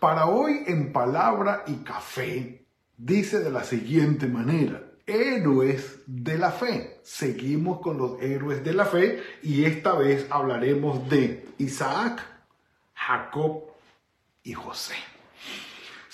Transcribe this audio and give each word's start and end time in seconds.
para 0.00 0.26
hoy 0.26 0.64
en 0.66 0.92
palabra 0.92 1.64
y 1.66 1.76
café, 1.76 2.64
dice 2.96 3.40
de 3.40 3.50
la 3.50 3.64
siguiente 3.64 4.26
manera, 4.26 4.82
héroes 5.06 6.00
de 6.06 6.38
la 6.38 6.50
fe. 6.50 7.00
Seguimos 7.02 7.80
con 7.80 7.98
los 7.98 8.20
héroes 8.20 8.62
de 8.64 8.74
la 8.74 8.84
fe 8.84 9.22
y 9.42 9.64
esta 9.64 9.94
vez 9.94 10.26
hablaremos 10.30 11.08
de 11.08 11.48
Isaac, 11.58 12.22
Jacob 12.94 13.62
y 14.42 14.52
José. 14.52 14.94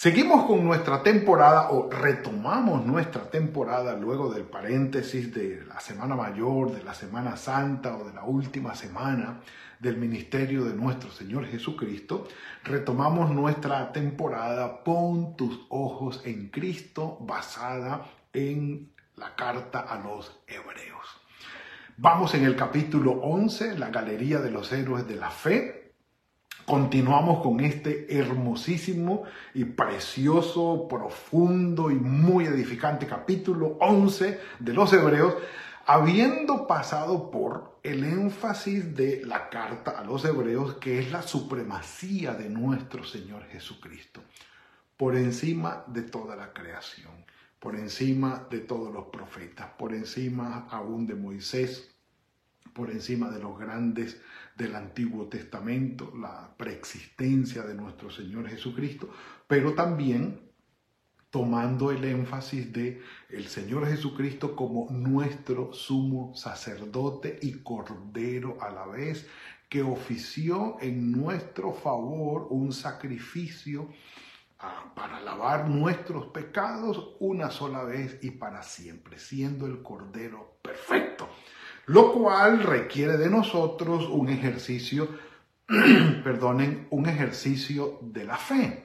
Seguimos 0.03 0.47
con 0.47 0.65
nuestra 0.65 1.01
temporada 1.01 1.71
o 1.71 1.89
retomamos 1.89 2.85
nuestra 2.85 3.31
temporada 3.31 3.95
luego 3.95 4.35
del 4.35 4.43
paréntesis 4.43 5.33
de 5.33 5.65
la 5.65 5.79
Semana 5.79 6.17
Mayor, 6.17 6.73
de 6.73 6.83
la 6.83 6.93
Semana 6.93 7.37
Santa 7.37 7.97
o 7.97 8.03
de 8.09 8.13
la 8.13 8.25
última 8.25 8.75
semana 8.75 9.43
del 9.79 9.99
ministerio 9.99 10.65
de 10.65 10.75
nuestro 10.75 11.13
Señor 11.13 11.47
Jesucristo. 11.47 12.27
Retomamos 12.65 13.31
nuestra 13.31 13.93
temporada 13.93 14.83
Pon 14.83 15.37
tus 15.37 15.67
ojos 15.69 16.21
en 16.25 16.49
Cristo 16.49 17.17
basada 17.21 18.05
en 18.33 18.91
la 19.15 19.37
carta 19.37 19.79
a 19.83 20.01
los 20.01 20.43
hebreos. 20.49 21.07
Vamos 21.97 22.35
en 22.35 22.43
el 22.43 22.57
capítulo 22.57 23.13
11, 23.13 23.79
la 23.79 23.91
galería 23.91 24.41
de 24.41 24.51
los 24.51 24.73
héroes 24.73 25.07
de 25.07 25.15
la 25.15 25.31
fe, 25.31 25.82
Continuamos 26.73 27.43
con 27.43 27.61
este 27.61 28.17
hermosísimo 28.17 29.25
y 29.53 29.67
precioso, 29.67 30.89
profundo 30.89 31.91
y 31.91 31.97
muy 31.97 32.47
edificante 32.47 33.07
capítulo 33.07 33.77
11 33.79 34.41
de 34.59 34.73
los 34.73 34.91
Hebreos, 34.95 35.35
habiendo 35.85 36.67
pasado 36.67 37.31
por 37.31 37.79
el 37.83 38.05
énfasis 38.05 38.97
de 38.97 39.21
la 39.27 39.51
carta 39.51 39.91
a 39.91 40.03
los 40.03 40.25
Hebreos, 40.25 40.77
que 40.77 40.99
es 40.99 41.13
la 41.13 41.21
supremacía 41.21 42.33
de 42.33 42.49
nuestro 42.49 43.05
Señor 43.05 43.45
Jesucristo, 43.49 44.23
por 44.97 45.15
encima 45.15 45.85
de 45.89 46.01
toda 46.01 46.37
la 46.37 46.55
creación, 46.55 47.27
por 47.59 47.77
encima 47.77 48.47
de 48.49 48.61
todos 48.61 48.91
los 48.91 49.09
profetas, 49.09 49.69
por 49.79 49.93
encima 49.93 50.69
aún 50.71 51.07
de 51.07 51.17
Moisés, 51.17 51.95
por 52.73 52.91
encima 52.91 53.31
de 53.31 53.41
los 53.41 53.59
grandes 53.59 54.21
del 54.57 54.75
Antiguo 54.75 55.27
Testamento, 55.27 56.13
la 56.17 56.55
preexistencia 56.57 57.63
de 57.63 57.75
nuestro 57.75 58.11
Señor 58.11 58.49
Jesucristo, 58.49 59.11
pero 59.47 59.75
también 59.75 60.53
tomando 61.31 61.91
el 61.91 62.05
énfasis 62.05 62.73
de 62.73 63.01
el 63.31 63.47
Señor 63.47 63.87
Jesucristo 63.87 64.55
como 64.55 64.91
nuestro 64.91 65.73
sumo 65.73 66.35
sacerdote 66.35 67.39
y 67.41 67.63
cordero 67.63 68.59
a 68.61 68.71
la 68.71 68.87
vez, 68.87 69.27
que 69.71 69.83
ofició 69.83 70.77
en 70.83 71.11
nuestro 71.11 71.73
favor 71.73 72.49
un 72.51 72.75
sacrificio 72.75 73.89
ah, 74.59 74.93
para 74.95 75.21
lavar 75.21 75.71
nuestros 75.71 76.27
pecados 76.27 77.17
una 77.21 77.51
sola 77.51 77.83
vez 77.85 78.19
y 78.21 78.33
para 78.33 78.63
siempre, 78.63 79.19
siendo 79.19 79.65
el 79.65 79.83
cordero 79.83 80.59
perfecto 80.61 81.32
lo 81.87 82.13
cual 82.13 82.63
requiere 82.63 83.17
de 83.17 83.31
nosotros 83.31 84.09
un 84.09 84.29
ejercicio, 84.29 85.09
perdonen, 86.25 86.87
un 86.91 87.09
ejercicio 87.09 87.99
de 88.03 88.25
la 88.25 88.37
fe. 88.37 88.85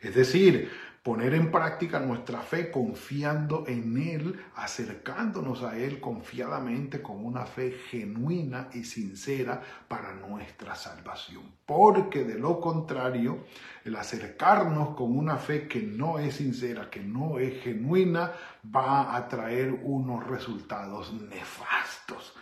Es 0.00 0.14
decir, 0.14 0.70
poner 1.02 1.32
en 1.32 1.50
práctica 1.50 1.98
nuestra 1.98 2.40
fe 2.40 2.70
confiando 2.70 3.64
en 3.66 3.96
Él, 3.96 4.38
acercándonos 4.54 5.62
a 5.62 5.78
Él 5.78 5.98
confiadamente 5.98 7.00
con 7.00 7.24
una 7.24 7.46
fe 7.46 7.72
genuina 7.90 8.68
y 8.74 8.84
sincera 8.84 9.62
para 9.88 10.12
nuestra 10.12 10.74
salvación. 10.74 11.42
Porque 11.64 12.24
de 12.24 12.38
lo 12.38 12.60
contrario, 12.60 13.44
el 13.84 13.96
acercarnos 13.96 14.94
con 14.94 15.16
una 15.16 15.38
fe 15.38 15.68
que 15.68 15.82
no 15.82 16.18
es 16.18 16.36
sincera, 16.36 16.90
que 16.90 17.00
no 17.00 17.38
es 17.38 17.62
genuina, 17.62 18.32
va 18.64 19.16
a 19.16 19.28
traer 19.28 19.72
unos 19.82 20.26
resultados 20.26 21.14
nefastos 21.14 22.34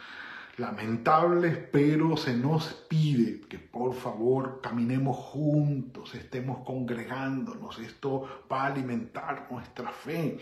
lamentables, 0.59 1.57
pero 1.73 2.17
se 2.17 2.37
nos 2.37 2.75
pide 2.89 3.41
que 3.43 3.59
por 3.59 3.95
favor 3.95 4.61
caminemos 4.61 5.17
juntos, 5.17 6.15
estemos 6.15 6.65
congregándonos. 6.65 7.79
Esto 7.79 8.45
va 8.51 8.65
a 8.65 8.67
alimentar 8.67 9.49
nuestra 9.51 9.91
fe. 9.91 10.39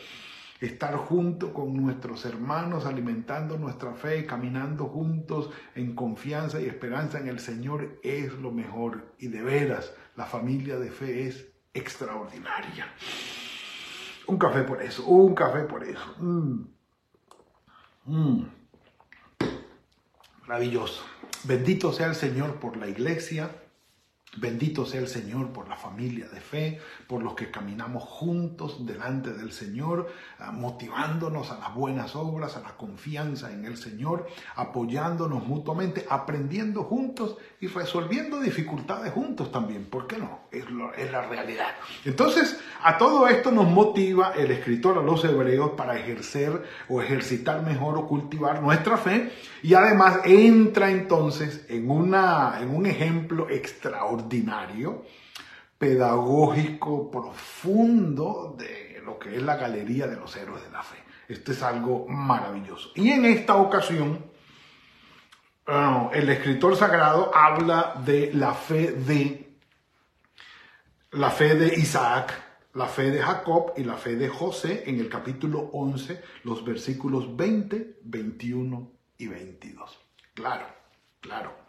Estar 0.59 0.97
junto 0.97 1.53
con 1.53 1.75
nuestros 1.77 2.25
hermanos, 2.25 2.87
alimentando 2.87 3.59
nuestra 3.59 3.93
fe, 3.93 4.25
caminando 4.25 4.87
juntos 4.87 5.51
en 5.75 5.95
confianza 5.95 6.63
y 6.63 6.65
esperanza 6.65 7.19
en 7.19 7.29
el 7.29 7.41
Señor 7.41 8.01
es 8.03 8.33
lo 8.33 8.53
mejor. 8.53 9.13
Y 9.19 9.29
de 9.29 9.43
veras, 9.43 9.93
la 10.17 10.25
familia 10.25 10.79
de 10.79 10.91
fe 10.91 11.27
es 11.27 11.47
extraordinaria. 11.75 12.87
Un 14.27 14.39
café 14.39 14.63
por 14.63 14.81
eso, 14.83 15.05
un 15.07 15.35
café 15.35 15.65
por 15.65 15.85
eso. 15.85 16.17
Mm. 16.21 16.65
Mm. 18.07 18.47
Maravilloso. 20.47 21.03
Bendito 21.45 21.93
sea 21.93 22.07
el 22.07 22.15
Señor 22.15 22.61
por 22.61 22.77
la 22.77 22.89
iglesia, 22.89 23.51
Bendito 24.39 24.85
sea 24.85 25.01
el 25.01 25.09
Señor 25.09 25.51
por 25.51 25.67
la 25.67 25.77
familia 25.77 26.29
de 26.29 26.41
fe, 26.41 26.81
por 27.09 27.23
los 27.23 27.35
que 27.35 27.51
caminamos 27.51 28.03
juntos 28.03 28.85
delante 28.85 29.33
del 29.33 29.51
Señor, 29.51 30.13
ah, 30.39 30.53
motivándonos 30.53 31.51
a 31.51 31.59
las 31.59 31.75
buenas 31.75 32.15
obras, 32.15 32.57
a 32.57 32.61
la 32.61 32.77
confianza 32.77 33.51
en 33.51 33.65
el 33.65 33.79
Señor, 33.79 34.27
apoyándonos 34.55 35.47
mutuamente, 35.47 36.07
aprendiendo 36.11 36.83
juntos 36.85 37.39
y 37.61 37.69
resolviendo 37.69 38.41
dificultades 38.41 39.11
juntos 39.13 39.51
también. 39.51 39.87
¿Por 39.87 40.07
qué 40.07 40.19
no? 40.19 40.41
Es, 40.59 41.11
la 41.13 41.23
realidad. 41.23 41.75
Entonces, 42.05 42.59
a 42.83 42.97
todo 42.99 43.29
esto 43.29 43.51
nos 43.51 43.69
motiva 43.69 44.33
el 44.37 44.51
escritor 44.51 44.99
a 44.99 45.03
los 45.03 45.25
hebreos 45.25 45.73
para 45.77 45.99
ejercer 45.99 46.63
o 46.89 47.01
ejercitar 47.03 47.63
mejor 47.63 47.99
o 47.99 48.07
cultivar 48.07 48.63
nuestra 48.63 48.97
fe 48.97 49.33
y 49.63 49.75
además 49.75 50.21
entra 50.25 50.91
entonces 50.91 51.67
en, 51.69 51.91
una, 51.91 52.59
en 52.61 52.75
un 52.75 52.87
ejemplo 52.87 53.49
extraordinario 53.51 55.05
pedagógico, 55.79 57.11
profundo 57.11 58.55
de 58.59 59.03
lo 59.05 59.19
que 59.19 59.37
es 59.37 59.43
la 59.43 59.57
galería 59.57 60.07
de 60.07 60.17
los 60.17 60.35
héroes 60.37 60.63
de 60.65 60.71
la 60.71 60.83
fe. 60.83 60.97
Esto 61.29 61.53
es 61.53 61.63
algo 61.63 62.07
maravilloso. 62.09 62.91
Y 62.95 63.11
en 63.11 63.25
esta 63.25 63.57
ocasión, 63.57 64.25
el 66.13 66.29
escritor 66.29 66.77
sagrado 66.77 67.33
habla 67.35 67.95
de 68.05 68.33
la 68.33 68.55
fe 68.55 68.93
de 68.93 69.46
la 71.17 71.31
fe 71.31 71.55
de 71.55 71.75
Isaac, 71.75 72.33
la 72.75 72.87
fe 72.87 73.11
de 73.11 73.21
Jacob 73.21 73.73
y 73.77 73.85
la 73.85 73.97
fe 73.97 74.17
de 74.17 74.29
José 74.29 74.85
en 74.87 75.01
el 75.01 75.09
capítulo 75.09 75.71
11, 75.73 76.23
los 76.45 76.65
versículos 76.65 77.37
20, 77.37 78.01
21 78.03 78.93
y 79.19 79.27
22. 79.27 79.99
Claro, 80.35 80.67
claro 81.21 81.67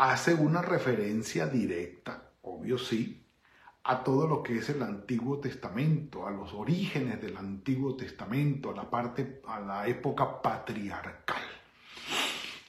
hace 0.00 0.32
una 0.32 0.62
referencia 0.62 1.46
directa, 1.46 2.30
obvio 2.42 2.78
sí, 2.78 3.22
a 3.84 4.02
todo 4.02 4.26
lo 4.26 4.42
que 4.42 4.56
es 4.56 4.70
el 4.70 4.82
Antiguo 4.82 5.40
Testamento, 5.40 6.26
a 6.26 6.30
los 6.30 6.54
orígenes 6.54 7.20
del 7.20 7.36
Antiguo 7.36 7.96
Testamento, 7.96 8.70
a 8.70 8.74
la 8.74 8.88
parte, 8.88 9.42
a 9.46 9.60
la 9.60 9.86
época 9.86 10.40
patriarcal. 10.40 11.42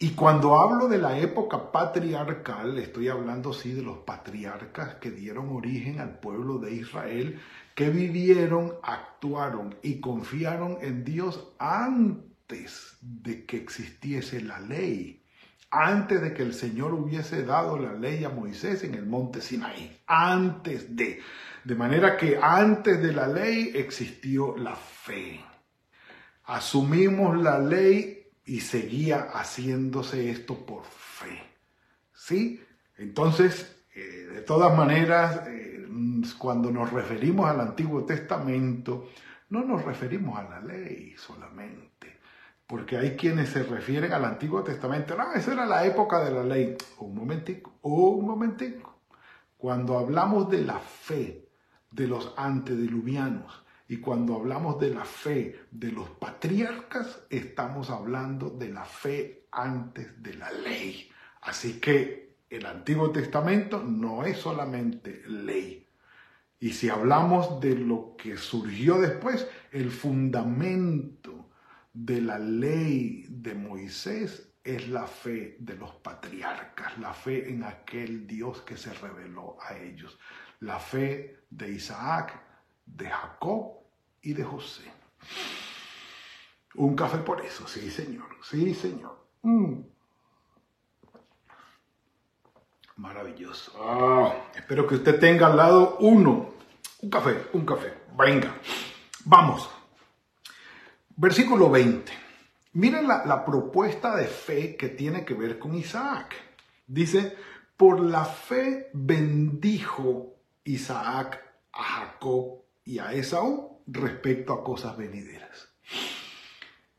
Y 0.03 0.15
cuando 0.15 0.59
hablo 0.59 0.87
de 0.87 0.97
la 0.97 1.19
época 1.19 1.71
patriarcal, 1.71 2.79
estoy 2.79 3.07
hablando 3.07 3.53
sí 3.53 3.71
de 3.71 3.83
los 3.83 3.99
patriarcas 3.99 4.95
que 4.95 5.11
dieron 5.11 5.55
origen 5.55 5.99
al 5.99 6.17
pueblo 6.17 6.57
de 6.57 6.73
Israel, 6.73 7.39
que 7.75 7.91
vivieron, 7.91 8.73
actuaron 8.81 9.75
y 9.83 10.01
confiaron 10.01 10.79
en 10.81 11.03
Dios 11.03 11.53
antes 11.59 12.97
de 12.99 13.45
que 13.45 13.57
existiese 13.57 14.41
la 14.41 14.59
ley 14.59 15.19
antes 15.69 16.19
de 16.19 16.33
que 16.33 16.41
el 16.41 16.53
Señor 16.53 16.93
hubiese 16.93 17.43
dado 17.45 17.77
la 17.77 17.93
ley 17.93 18.25
a 18.25 18.29
Moisés 18.29 18.83
en 18.83 18.95
el 18.95 19.05
monte 19.05 19.39
Sinaí, 19.39 19.99
antes 20.05 20.95
de. 20.97 21.21
De 21.63 21.75
manera 21.75 22.17
que 22.17 22.37
antes 22.41 23.01
de 23.01 23.13
la 23.13 23.27
ley 23.27 23.71
existió 23.75 24.57
la 24.57 24.75
fe. 24.75 25.39
Asumimos 26.43 27.37
la 27.37 27.57
ley 27.57 28.20
y 28.45 28.61
seguía 28.61 29.29
haciéndose 29.33 30.29
esto 30.29 30.65
por 30.65 30.83
fe. 30.83 31.43
¿Sí? 32.13 32.63
Entonces, 32.97 33.83
eh, 33.95 34.27
de 34.33 34.41
todas 34.41 34.75
maneras, 34.75 35.47
eh, 35.47 35.87
cuando 36.37 36.71
nos 36.71 36.91
referimos 36.91 37.49
al 37.49 37.61
Antiguo 37.61 38.03
Testamento, 38.05 39.09
no 39.49 39.63
nos 39.63 39.83
referimos 39.83 40.37
a 40.39 40.43
la 40.43 40.61
ley 40.61 41.13
solamente, 41.17 42.19
porque 42.65 42.97
hay 42.97 43.15
quienes 43.15 43.49
se 43.49 43.63
refieren 43.63 44.13
al 44.13 44.25
Antiguo 44.25 44.63
Testamento, 44.63 45.15
no, 45.15 45.33
esa 45.33 45.53
era 45.53 45.65
la 45.65 45.85
época 45.85 46.23
de 46.23 46.31
la 46.31 46.43
ley. 46.43 46.77
Un 46.99 47.15
momentico, 47.15 47.77
un 47.81 48.25
momentico. 48.25 49.01
Cuando 49.57 49.97
hablamos 49.97 50.49
de 50.49 50.61
la 50.63 50.79
fe 50.79 51.49
de 51.91 52.07
los 52.07 52.33
antediluvianos 52.37 53.60
y 53.91 53.97
cuando 53.97 54.37
hablamos 54.37 54.79
de 54.79 54.89
la 54.89 55.03
fe 55.03 55.65
de 55.69 55.91
los 55.91 56.11
patriarcas, 56.11 57.23
estamos 57.29 57.89
hablando 57.89 58.49
de 58.49 58.69
la 58.69 58.85
fe 58.85 59.47
antes 59.51 60.23
de 60.23 60.33
la 60.35 60.49
ley. 60.49 61.11
Así 61.41 61.81
que 61.81 62.37
el 62.49 62.65
Antiguo 62.67 63.11
Testamento 63.11 63.83
no 63.83 64.23
es 64.23 64.37
solamente 64.37 65.23
ley. 65.27 65.89
Y 66.57 66.71
si 66.71 66.87
hablamos 66.87 67.59
de 67.59 67.75
lo 67.75 68.15
que 68.17 68.37
surgió 68.37 68.97
después, 68.97 69.45
el 69.73 69.91
fundamento 69.91 71.49
de 71.91 72.21
la 72.21 72.39
ley 72.39 73.25
de 73.27 73.55
Moisés 73.55 74.53
es 74.63 74.87
la 74.87 75.05
fe 75.05 75.57
de 75.59 75.75
los 75.75 75.95
patriarcas, 75.95 76.97
la 76.97 77.13
fe 77.13 77.49
en 77.49 77.65
aquel 77.65 78.25
Dios 78.25 78.61
que 78.61 78.77
se 78.77 78.93
reveló 78.93 79.57
a 79.61 79.77
ellos, 79.77 80.17
la 80.61 80.79
fe 80.79 81.41
de 81.49 81.73
Isaac, 81.73 82.41
de 82.85 83.09
Jacob 83.09 83.80
y 84.21 84.33
de 84.33 84.43
José. 84.43 84.83
Un 86.75 86.95
café 86.95 87.17
por 87.17 87.43
eso, 87.45 87.67
sí 87.67 87.89
señor, 87.89 88.27
sí 88.43 88.73
señor. 88.73 89.17
Mm. 89.41 89.81
Maravilloso. 92.97 93.73
Ah, 93.77 94.33
espero 94.55 94.87
que 94.87 94.95
usted 94.95 95.19
tenga 95.19 95.47
al 95.47 95.57
lado 95.57 95.97
uno. 95.99 96.53
Un 97.01 97.09
café, 97.09 97.47
un 97.53 97.65
café. 97.65 97.93
Venga, 98.17 98.55
vamos. 99.25 99.69
Versículo 101.15 101.69
20. 101.69 102.11
Miren 102.73 103.07
la, 103.07 103.25
la 103.25 103.43
propuesta 103.43 104.15
de 104.15 104.27
fe 104.27 104.77
que 104.77 104.89
tiene 104.89 105.25
que 105.25 105.33
ver 105.33 105.59
con 105.59 105.75
Isaac. 105.75 106.35
Dice, 106.87 107.35
por 107.75 107.99
la 107.99 108.23
fe 108.23 108.89
bendijo 108.93 110.35
Isaac 110.63 111.43
a 111.73 111.83
Jacob 111.83 112.61
y 112.85 112.99
a 112.99 113.13
Esaú 113.13 113.70
respecto 113.87 114.53
a 114.53 114.63
cosas 114.63 114.97
venideras. 114.97 115.69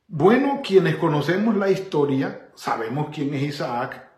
Bueno, 0.07 0.61
quienes 0.63 0.97
conocemos 0.97 1.57
la 1.57 1.71
historia, 1.71 2.51
sabemos 2.55 3.09
quién 3.15 3.33
es 3.35 3.43
Isaac, 3.43 4.11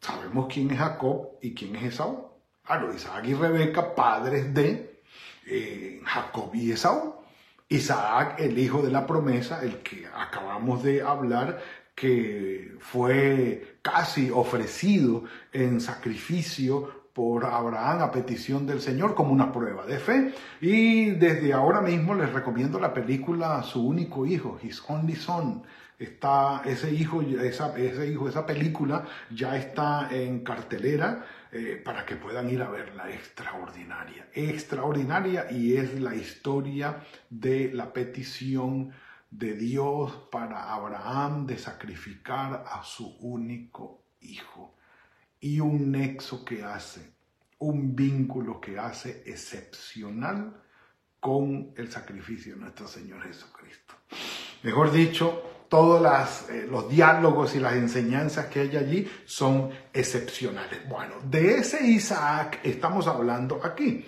sabemos 0.00 0.46
quién 0.52 0.70
es 0.70 0.78
Jacob 0.78 1.38
y 1.42 1.54
quién 1.54 1.76
es 1.76 1.94
Esaú. 1.94 2.28
Claro, 2.64 2.94
Isaac 2.94 3.24
y 3.26 3.34
Rebeca, 3.34 3.94
padres 3.94 4.54
de 4.54 5.02
eh, 5.46 6.00
Jacob 6.04 6.54
y 6.54 6.72
Esaú. 6.72 7.16
Isaac, 7.68 8.36
el 8.38 8.58
hijo 8.58 8.82
de 8.82 8.90
la 8.90 9.06
promesa, 9.06 9.62
el 9.62 9.78
que 9.82 10.06
acabamos 10.06 10.82
de 10.82 11.02
hablar, 11.02 11.60
que 11.94 12.76
fue 12.80 13.78
casi 13.82 14.30
ofrecido 14.30 15.24
en 15.52 15.80
sacrificio 15.80 17.01
por 17.12 17.44
Abraham 17.44 18.02
a 18.02 18.10
petición 18.10 18.66
del 18.66 18.80
Señor 18.80 19.14
como 19.14 19.32
una 19.32 19.52
prueba 19.52 19.84
de 19.84 19.98
fe. 19.98 20.34
Y 20.60 21.10
desde 21.10 21.52
ahora 21.52 21.80
mismo 21.80 22.14
les 22.14 22.32
recomiendo 22.32 22.78
la 22.78 22.94
película 22.94 23.62
Su 23.62 23.86
único 23.86 24.26
hijo, 24.26 24.58
His 24.62 24.82
Only 24.88 25.16
Son. 25.16 25.62
Está 25.98 26.62
ese 26.64 26.92
hijo, 26.92 27.22
esa, 27.22 27.76
ese 27.78 28.08
hijo, 28.08 28.28
esa 28.28 28.44
película 28.44 29.04
ya 29.30 29.56
está 29.56 30.08
en 30.10 30.40
cartelera 30.40 31.24
eh, 31.52 31.80
para 31.84 32.04
que 32.04 32.16
puedan 32.16 32.48
ir 32.50 32.62
a 32.62 32.70
verla. 32.70 33.10
Extraordinaria, 33.10 34.26
extraordinaria 34.32 35.46
y 35.50 35.76
es 35.76 36.00
la 36.00 36.16
historia 36.16 37.04
de 37.30 37.70
la 37.72 37.92
petición 37.92 38.92
de 39.30 39.54
Dios 39.54 40.12
para 40.32 40.74
Abraham 40.74 41.46
de 41.46 41.58
sacrificar 41.58 42.64
a 42.68 42.82
su 42.82 43.16
único 43.20 44.02
hijo 44.20 44.74
y 45.42 45.58
un 45.58 45.90
nexo 45.90 46.44
que 46.44 46.62
hace, 46.62 47.12
un 47.58 47.94
vínculo 47.94 48.60
que 48.60 48.78
hace 48.78 49.24
excepcional 49.26 50.62
con 51.18 51.74
el 51.76 51.90
sacrificio 51.90 52.54
de 52.54 52.60
nuestro 52.60 52.86
Señor 52.86 53.22
Jesucristo. 53.24 53.94
Mejor 54.62 54.92
dicho, 54.92 55.66
todos 55.68 56.48
eh, 56.48 56.66
los 56.70 56.88
diálogos 56.88 57.56
y 57.56 57.58
las 57.58 57.74
enseñanzas 57.74 58.46
que 58.46 58.60
hay 58.60 58.76
allí 58.76 59.10
son 59.24 59.70
excepcionales. 59.92 60.88
Bueno, 60.88 61.14
de 61.24 61.56
ese 61.56 61.86
Isaac 61.86 62.60
estamos 62.62 63.08
hablando 63.08 63.60
aquí. 63.64 64.04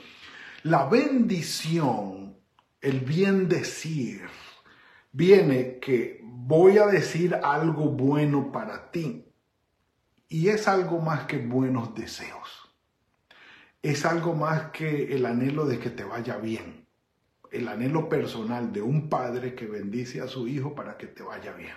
La 0.62 0.86
bendición, 0.86 2.36
el 2.80 3.00
bien 3.00 3.48
decir, 3.48 4.22
viene 5.10 5.80
que 5.80 6.20
voy 6.22 6.78
a 6.78 6.86
decir 6.86 7.34
algo 7.42 7.88
bueno 7.88 8.52
para 8.52 8.92
ti. 8.92 9.33
Y 10.34 10.48
es 10.48 10.66
algo 10.66 10.98
más 10.98 11.26
que 11.26 11.38
buenos 11.38 11.94
deseos. 11.94 12.68
Es 13.80 14.04
algo 14.04 14.34
más 14.34 14.72
que 14.72 15.14
el 15.14 15.26
anhelo 15.26 15.64
de 15.64 15.78
que 15.78 15.90
te 15.90 16.02
vaya 16.02 16.38
bien. 16.38 16.88
El 17.52 17.68
anhelo 17.68 18.08
personal 18.08 18.72
de 18.72 18.82
un 18.82 19.08
padre 19.08 19.54
que 19.54 19.66
bendice 19.66 20.20
a 20.20 20.26
su 20.26 20.48
hijo 20.48 20.74
para 20.74 20.96
que 20.96 21.06
te 21.06 21.22
vaya 21.22 21.52
bien. 21.52 21.76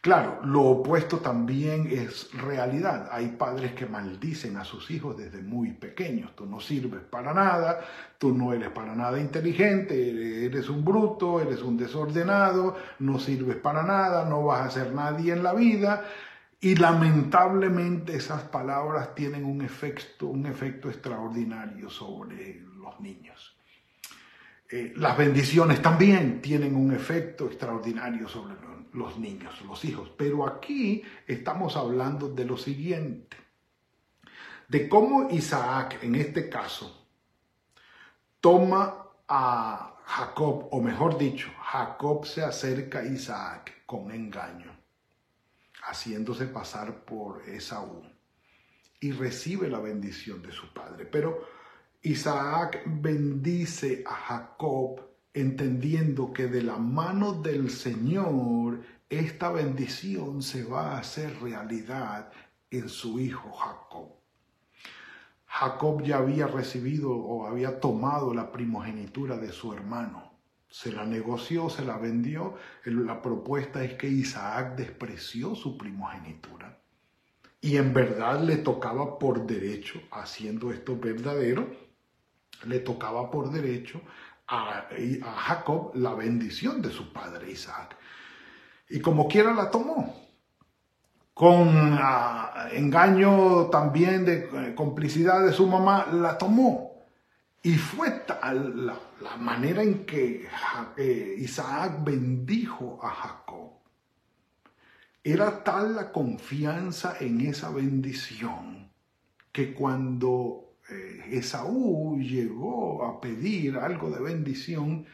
Claro, 0.00 0.40
lo 0.44 0.62
opuesto 0.62 1.18
también 1.18 1.86
es 1.88 2.32
realidad. 2.32 3.08
Hay 3.12 3.28
padres 3.28 3.74
que 3.74 3.86
maldicen 3.86 4.56
a 4.56 4.64
sus 4.64 4.90
hijos 4.90 5.16
desde 5.16 5.40
muy 5.40 5.70
pequeños. 5.70 6.34
Tú 6.34 6.46
no 6.46 6.58
sirves 6.58 7.02
para 7.02 7.32
nada, 7.32 7.78
tú 8.18 8.36
no 8.36 8.52
eres 8.52 8.70
para 8.70 8.96
nada 8.96 9.20
inteligente, 9.20 10.46
eres 10.46 10.68
un 10.68 10.84
bruto, 10.84 11.40
eres 11.40 11.62
un 11.62 11.76
desordenado, 11.76 12.76
no 12.98 13.20
sirves 13.20 13.54
para 13.54 13.84
nada, 13.84 14.24
no 14.24 14.46
vas 14.46 14.66
a 14.66 14.70
ser 14.70 14.92
nadie 14.92 15.32
en 15.32 15.44
la 15.44 15.54
vida. 15.54 16.04
Y 16.64 16.76
lamentablemente 16.76 18.14
esas 18.14 18.42
palabras 18.44 19.16
tienen 19.16 19.44
un 19.44 19.62
efecto, 19.62 20.28
un 20.28 20.46
efecto 20.46 20.88
extraordinario 20.88 21.90
sobre 21.90 22.60
los 22.60 23.00
niños. 23.00 23.56
Eh, 24.70 24.92
las 24.94 25.18
bendiciones 25.18 25.82
también 25.82 26.40
tienen 26.40 26.76
un 26.76 26.94
efecto 26.94 27.46
extraordinario 27.46 28.28
sobre 28.28 28.54
los 28.92 29.18
niños, 29.18 29.60
los 29.62 29.84
hijos. 29.84 30.12
Pero 30.16 30.46
aquí 30.46 31.02
estamos 31.26 31.76
hablando 31.76 32.28
de 32.28 32.44
lo 32.44 32.56
siguiente, 32.56 33.36
de 34.68 34.88
cómo 34.88 35.30
Isaac, 35.30 35.98
en 36.00 36.14
este 36.14 36.48
caso, 36.48 37.08
toma 38.40 39.08
a 39.26 39.96
Jacob, 40.04 40.68
o 40.70 40.80
mejor 40.80 41.18
dicho, 41.18 41.50
Jacob 41.60 42.24
se 42.24 42.44
acerca 42.44 43.00
a 43.00 43.04
Isaac 43.04 43.82
con 43.84 44.12
engaño 44.12 44.71
haciéndose 45.82 46.46
pasar 46.46 47.04
por 47.04 47.42
Esaú 47.48 48.02
y 49.00 49.12
recibe 49.12 49.68
la 49.68 49.80
bendición 49.80 50.42
de 50.42 50.52
su 50.52 50.72
padre. 50.72 51.06
Pero 51.06 51.46
Isaac 52.02 52.82
bendice 52.86 54.04
a 54.06 54.14
Jacob 54.14 55.00
entendiendo 55.34 56.32
que 56.32 56.46
de 56.46 56.62
la 56.62 56.76
mano 56.76 57.32
del 57.32 57.70
Señor 57.70 58.82
esta 59.08 59.50
bendición 59.50 60.42
se 60.42 60.64
va 60.64 60.92
a 60.92 60.98
hacer 60.98 61.40
realidad 61.40 62.30
en 62.70 62.88
su 62.88 63.18
hijo 63.18 63.52
Jacob. 63.52 64.08
Jacob 65.46 66.02
ya 66.02 66.18
había 66.18 66.46
recibido 66.46 67.10
o 67.10 67.46
había 67.46 67.78
tomado 67.80 68.32
la 68.32 68.50
primogenitura 68.52 69.36
de 69.36 69.52
su 69.52 69.72
hermano 69.72 70.31
se 70.72 70.90
la 70.90 71.04
negoció, 71.04 71.68
se 71.68 71.84
la 71.84 71.98
vendió. 71.98 72.54
La 72.86 73.20
propuesta 73.20 73.84
es 73.84 73.92
que 73.92 74.08
Isaac 74.08 74.74
despreció 74.74 75.54
su 75.54 75.76
primogenitura. 75.76 76.78
Y 77.60 77.76
en 77.76 77.92
verdad 77.92 78.40
le 78.40 78.56
tocaba 78.56 79.18
por 79.18 79.46
derecho, 79.46 80.00
haciendo 80.10 80.72
esto 80.72 80.98
verdadero, 80.98 81.68
le 82.64 82.78
tocaba 82.78 83.30
por 83.30 83.50
derecho 83.52 84.00
a, 84.48 84.88
Jacob 85.36 85.92
la 85.94 86.14
bendición 86.14 86.80
de 86.80 86.90
su 86.90 87.12
padre 87.12 87.50
Isaac. 87.50 87.94
Y 88.88 89.00
como 89.00 89.28
quiera 89.28 89.52
la 89.52 89.70
tomó. 89.70 90.16
Con 91.34 91.68
ah, 92.00 92.68
engaño 92.72 93.66
también 93.66 94.24
de 94.24 94.48
eh, 94.52 94.74
complicidad 94.74 95.44
de 95.44 95.52
su 95.52 95.66
mamá, 95.66 96.06
la 96.12 96.38
tomó. 96.38 96.91
Y 97.64 97.74
fue 97.78 98.10
tal 98.10 98.86
la, 98.86 99.36
manera 99.36 99.82
en 99.84 100.04
que 100.04 100.48
eh, 100.96 101.36
Isaac 101.38 102.02
bendijo 102.02 102.98
a 103.00 103.10
Jacob. 103.10 103.70
Era 105.22 105.62
tal 105.62 105.94
la 105.94 106.10
confianza 106.10 107.16
en 107.20 107.40
esa 107.40 107.70
bendición 107.70 108.90
que 109.52 109.72
cuando 109.74 110.74
eh, 110.90 111.28
Esaú 111.30 112.18
llegó 112.18 113.04
a 113.06 113.20
pedir 113.20 113.76
algo 113.76 114.10
de 114.10 114.20
bendición, 114.20 115.06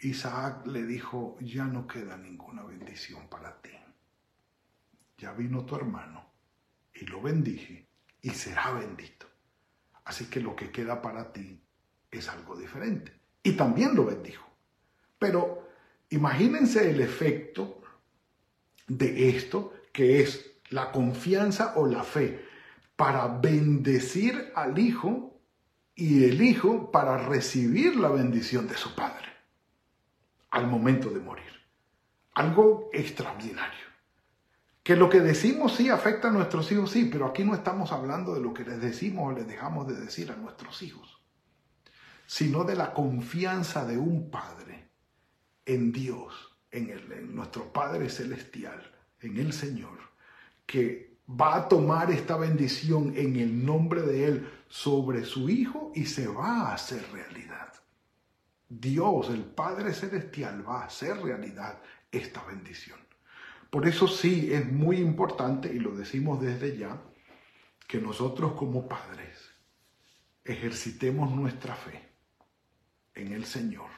Isaac 0.00 0.66
le 0.66 0.86
dijo, 0.86 1.36
ya 1.40 1.64
no 1.64 1.86
queda 1.86 2.16
ninguna 2.16 2.62
bendición 2.62 3.28
para 3.28 3.60
ti. 3.60 3.72
Ya 5.18 5.32
vino 5.32 5.66
tu 5.66 5.76
hermano 5.76 6.24
y 6.94 7.04
lo 7.04 7.20
bendije 7.20 7.86
y 8.22 8.30
será 8.30 8.72
bendito. 8.72 9.26
Así 10.06 10.26
que 10.30 10.40
lo 10.40 10.56
que 10.56 10.70
queda 10.70 11.02
para 11.02 11.32
ti 11.32 11.65
es 12.18 12.28
algo 12.28 12.56
diferente. 12.56 13.12
Y 13.42 13.52
también 13.52 13.94
lo 13.94 14.04
bendijo. 14.04 14.46
Pero 15.18 15.68
imagínense 16.10 16.90
el 16.90 17.00
efecto 17.00 17.80
de 18.86 19.28
esto, 19.30 19.72
que 19.92 20.20
es 20.20 20.52
la 20.70 20.92
confianza 20.92 21.74
o 21.76 21.86
la 21.86 22.02
fe, 22.02 22.44
para 22.96 23.26
bendecir 23.28 24.52
al 24.54 24.78
Hijo 24.78 25.40
y 25.94 26.24
el 26.24 26.42
Hijo 26.42 26.90
para 26.90 27.18
recibir 27.18 27.96
la 27.96 28.08
bendición 28.08 28.66
de 28.66 28.76
su 28.76 28.94
Padre 28.94 29.26
al 30.50 30.66
momento 30.66 31.10
de 31.10 31.20
morir. 31.20 31.44
Algo 32.34 32.90
extraordinario. 32.92 33.86
Que 34.82 34.96
lo 34.96 35.10
que 35.10 35.20
decimos 35.20 35.74
sí 35.74 35.90
afecta 35.90 36.28
a 36.28 36.32
nuestros 36.32 36.70
hijos, 36.70 36.90
sí, 36.90 37.08
pero 37.10 37.26
aquí 37.26 37.44
no 37.44 37.54
estamos 37.54 37.92
hablando 37.92 38.34
de 38.34 38.40
lo 38.40 38.54
que 38.54 38.64
les 38.64 38.80
decimos 38.80 39.32
o 39.32 39.36
les 39.36 39.46
dejamos 39.46 39.88
de 39.88 39.96
decir 39.96 40.30
a 40.30 40.36
nuestros 40.36 40.80
hijos, 40.82 41.20
sino 42.26 42.64
de 42.64 42.74
la 42.74 42.92
confianza 42.92 43.84
de 43.84 43.96
un 43.96 44.30
Padre 44.30 44.88
en 45.64 45.92
Dios, 45.92 46.56
en, 46.70 47.34
nuestro 47.34 47.72
Padre 47.72 48.08
Celestial, 48.08 48.82
en 49.20 49.36
el 49.38 49.52
Señor, 49.52 49.98
que 50.66 51.18
va 51.28 51.56
a 51.56 51.68
tomar 51.68 52.10
esta 52.10 52.36
bendición 52.36 53.12
en 53.16 53.36
el 53.36 53.64
nombre 53.64 54.02
de 54.02 54.26
Él 54.26 54.50
sobre 54.68 55.24
su 55.24 55.48
Hijo 55.48 55.92
y 55.94 56.06
se 56.06 56.26
va 56.26 56.68
a 56.68 56.74
hacer 56.74 57.04
realidad. 57.12 57.72
Dios, 58.68 59.30
el 59.30 59.44
Padre 59.44 59.92
Celestial, 59.92 60.68
va 60.68 60.82
a 60.82 60.86
hacer 60.86 61.16
realidad 61.22 61.80
esta 62.10 62.44
bendición. 62.44 62.98
Por 63.70 63.86
eso 63.86 64.08
sí 64.08 64.52
es 64.52 64.70
muy 64.70 64.96
importante, 64.96 65.72
y 65.72 65.78
lo 65.78 65.96
decimos 65.96 66.40
desde 66.40 66.76
ya, 66.76 67.00
que 67.86 68.00
nosotros 68.00 68.52
como 68.52 68.88
padres 68.88 69.50
ejercitemos 70.44 71.30
nuestra 71.30 71.74
fe 71.74 72.05
en 73.16 73.32
el 73.32 73.44
Señor 73.44 73.90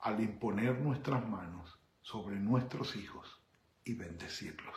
al 0.00 0.20
imponer 0.20 0.78
nuestras 0.80 1.28
manos 1.28 1.78
sobre 2.00 2.36
nuestros 2.36 2.96
hijos 2.96 3.42
y 3.84 3.94
bendecirlos. 3.94 4.74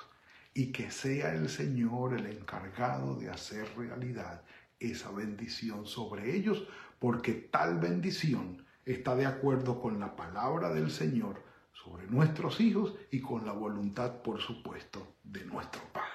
Y 0.54 0.72
que 0.74 0.92
sea 0.92 1.34
el 1.34 1.48
Señor 1.48 2.14
el 2.14 2.26
encargado 2.26 3.16
de 3.16 3.30
hacer 3.30 3.66
realidad 3.78 4.44
esa 4.80 5.12
bendición 5.12 5.86
sobre 5.86 6.36
ellos, 6.36 6.68
porque 7.00 7.34
tal 7.34 7.80
bendición 7.80 8.66
está 8.84 9.16
de 9.16 9.26
acuerdo 9.26 9.80
con 9.80 10.00
la 10.00 10.16
palabra 10.16 10.74
del 10.74 10.92
Señor 10.92 11.44
sobre 11.72 12.08
nuestros 12.08 12.60
hijos 12.60 12.96
y 13.12 13.22
con 13.22 13.46
la 13.46 13.54
voluntad, 13.54 14.22
por 14.22 14.42
supuesto, 14.42 15.16
de 15.24 15.46
nuestro 15.46 15.82
Padre. 15.94 16.12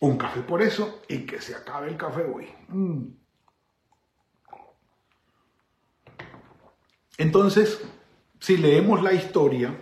Un 0.00 0.18
café 0.18 0.42
por 0.42 0.60
eso 0.60 1.02
y 1.08 1.24
que 1.24 1.40
se 1.40 1.54
acabe 1.54 1.88
el 1.88 1.96
café 1.96 2.24
hoy. 2.24 2.46
Mm. 2.68 3.25
Entonces, 7.18 7.82
si 8.40 8.56
leemos 8.56 9.02
la 9.02 9.12
historia, 9.12 9.74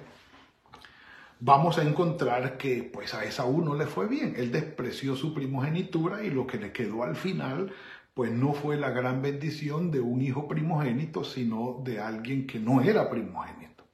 vamos 1.41 1.79
a 1.79 1.83
encontrar 1.83 2.57
que 2.57 2.88
pues 2.93 3.12
a 3.14 3.25
Esaú 3.25 3.62
no 3.62 3.75
le 3.75 3.87
fue 3.87 4.07
bien. 4.07 4.35
Él 4.37 4.53
despreció 4.53 5.17
su 5.17 5.35
primogenitura 5.35 6.25
y 6.25 6.31
lo 6.31 6.47
que 6.47 6.59
le 6.59 6.73
quedó 6.73 7.03
al 7.03 7.17
final 7.17 7.73
pues 8.14 8.31
no 8.31 8.53
fue 8.53 8.76
la 8.76 8.91
gran 8.91 9.23
bendición 9.23 9.91
de 9.91 10.00
un 10.00 10.23
hijo 10.23 10.47
primogénito, 10.47 11.25
sino 11.25 11.83
de 11.85 12.00
alguien 12.00 12.47
que 12.47 12.61
no 12.61 12.81
era 12.81 13.11
primogénito. 13.11 13.85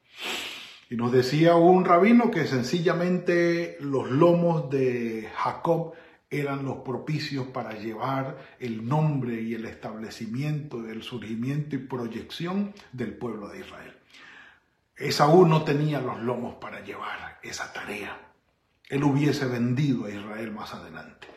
Y 0.91 0.97
nos 0.97 1.11
decía 1.11 1.55
un 1.55 1.87
rabino 1.87 2.31
que 2.31 2.47
sencillamente 2.47 3.79
los 3.81 4.11
lomos 4.11 4.69
de 4.69 5.31
Jacob 5.35 5.95
eran 6.31 6.65
los 6.65 6.79
propicios 6.79 7.49
para 7.49 7.73
llevar 7.73 8.39
el 8.59 8.87
nombre 8.87 9.41
y 9.41 9.55
el 9.55 9.67
establecimiento 9.67 10.81
del 10.81 11.03
surgimiento 11.03 11.77
y 11.77 11.81
proyección 11.81 12.73
del 12.93 13.15
pueblo 13.15 13.49
de 13.49 13.61
Israel. 13.61 13.97
Esaú 14.97 15.47
no 15.47 15.65
tenía 15.65 16.01
los 16.01 16.21
lomos 16.21 16.57
para 16.57 16.81
llevar 16.81 17.39
esa 17.43 17.73
tarea. 17.73 18.17
Él 18.89 19.05
hubiese 19.05 19.47
vendido 19.47 20.05
a 20.05 20.11
Israel 20.11 20.53
más 20.53 20.75
adelante 20.75 21.31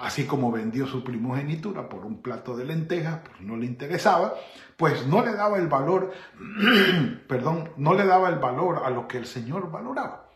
así 0.00 0.26
como 0.26 0.50
vendió 0.50 0.86
su 0.86 1.04
primogenitura 1.04 1.88
por 1.88 2.04
un 2.06 2.22
plato 2.22 2.56
de 2.56 2.64
lentejas, 2.64 3.20
pues 3.24 3.40
no 3.40 3.56
le 3.56 3.66
interesaba, 3.66 4.34
pues 4.76 5.06
no 5.06 5.24
le 5.24 5.32
daba 5.32 5.58
el 5.58 5.68
valor, 5.68 6.12
perdón, 7.28 7.70
no 7.76 7.94
le 7.94 8.06
daba 8.06 8.28
el 8.28 8.38
valor 8.38 8.82
a 8.84 8.90
lo 8.90 9.06
que 9.06 9.18
el 9.18 9.26
Señor 9.26 9.70
valoraba. 9.70 10.30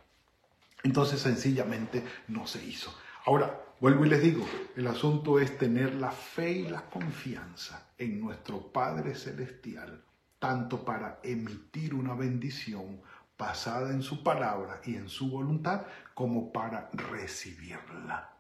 Entonces 0.83 1.21
sencillamente 1.21 2.05
no 2.29 2.47
se 2.47 2.65
hizo. 2.65 2.95
Ahora, 3.25 3.61
vuelvo 3.81 4.05
y 4.05 4.09
les 4.09 4.23
digo, 4.23 4.47
el 4.77 4.87
asunto 4.87 5.39
es 5.39 5.57
tener 5.59 5.95
la 5.95 6.11
fe 6.11 6.51
y 6.51 6.69
la 6.69 6.83
confianza 6.83 7.91
en 7.97 8.21
nuestro 8.21 8.73
Padre 8.73 9.15
Celestial, 9.15 10.05
tanto 10.39 10.85
para 10.85 11.21
emitir 11.23 11.95
una 11.95 12.15
bendición 12.15 13.01
basada 13.39 13.91
en 13.91 14.03
su 14.03 14.23
palabra 14.23 14.81
y 14.85 14.97
en 14.97 15.09
su 15.09 15.31
voluntad, 15.31 15.87
como 16.15 16.53
para 16.53 16.91
recibirla. 16.93 18.37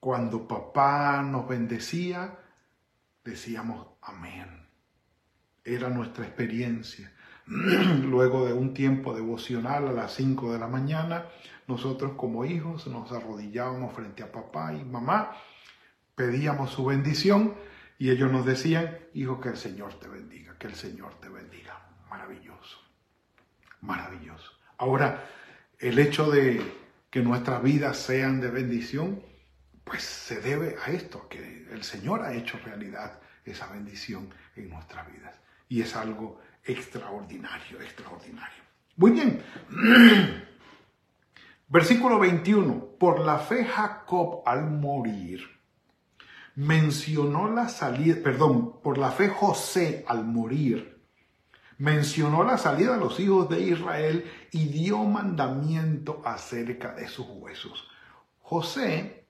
Cuando 0.00 0.46
papá 0.48 1.22
nos 1.22 1.48
bendecía, 1.48 2.38
decíamos 3.24 3.86
amén. 4.00 4.66
Era 5.64 5.90
nuestra 5.90 6.24
experiencia. 6.24 7.12
Luego 7.46 8.46
de 8.46 8.52
un 8.52 8.72
tiempo 8.72 9.14
devocional 9.14 9.88
a 9.88 9.92
las 9.92 10.14
5 10.14 10.52
de 10.52 10.58
la 10.58 10.68
mañana, 10.68 11.26
nosotros 11.66 12.12
como 12.16 12.44
hijos 12.44 12.86
nos 12.86 13.10
arrodillábamos 13.12 13.94
frente 13.94 14.22
a 14.22 14.30
papá 14.30 14.72
y 14.72 14.84
mamá, 14.84 15.36
pedíamos 16.14 16.70
su 16.70 16.84
bendición 16.84 17.54
y 17.98 18.10
ellos 18.10 18.30
nos 18.30 18.44
decían, 18.44 18.98
hijo, 19.14 19.40
que 19.40 19.48
el 19.48 19.56
Señor 19.56 19.94
te 19.94 20.08
bendiga, 20.08 20.56
que 20.58 20.66
el 20.66 20.74
Señor 20.74 21.14
te 21.20 21.28
bendiga. 21.28 21.82
Maravilloso, 22.10 22.78
maravilloso. 23.80 24.52
Ahora, 24.78 25.28
el 25.78 25.98
hecho 25.98 26.30
de 26.30 26.60
que 27.10 27.22
nuestras 27.22 27.62
vidas 27.62 27.96
sean 27.96 28.40
de 28.40 28.50
bendición, 28.50 29.22
pues 29.84 30.02
se 30.02 30.40
debe 30.40 30.76
a 30.84 30.90
esto, 30.90 31.28
que 31.28 31.66
el 31.70 31.82
Señor 31.82 32.22
ha 32.22 32.34
hecho 32.34 32.58
realidad 32.64 33.20
esa 33.44 33.66
bendición 33.68 34.28
en 34.56 34.68
nuestras 34.68 35.10
vidas. 35.12 35.34
Y 35.68 35.80
es 35.80 35.96
algo 35.96 36.40
extraordinario, 36.64 37.80
extraordinario. 37.80 38.62
Muy 38.96 39.12
bien. 39.12 39.42
Versículo 41.76 42.18
21. 42.18 42.96
Por 42.98 43.20
la 43.20 43.38
fe 43.38 43.66
Jacob 43.66 44.40
al 44.46 44.70
morir 44.70 45.42
mencionó 46.54 47.50
la 47.50 47.68
salida, 47.68 48.16
perdón, 48.24 48.80
por 48.80 48.96
la 48.96 49.10
fe 49.10 49.28
José 49.28 50.02
al 50.08 50.24
morir 50.24 51.02
mencionó 51.76 52.44
la 52.44 52.56
salida 52.56 52.94
de 52.94 52.98
los 52.98 53.20
hijos 53.20 53.50
de 53.50 53.60
Israel 53.60 54.24
y 54.52 54.68
dio 54.68 55.04
mandamiento 55.04 56.22
acerca 56.24 56.94
de 56.94 57.08
sus 57.08 57.26
huesos. 57.28 57.86
José 58.40 59.26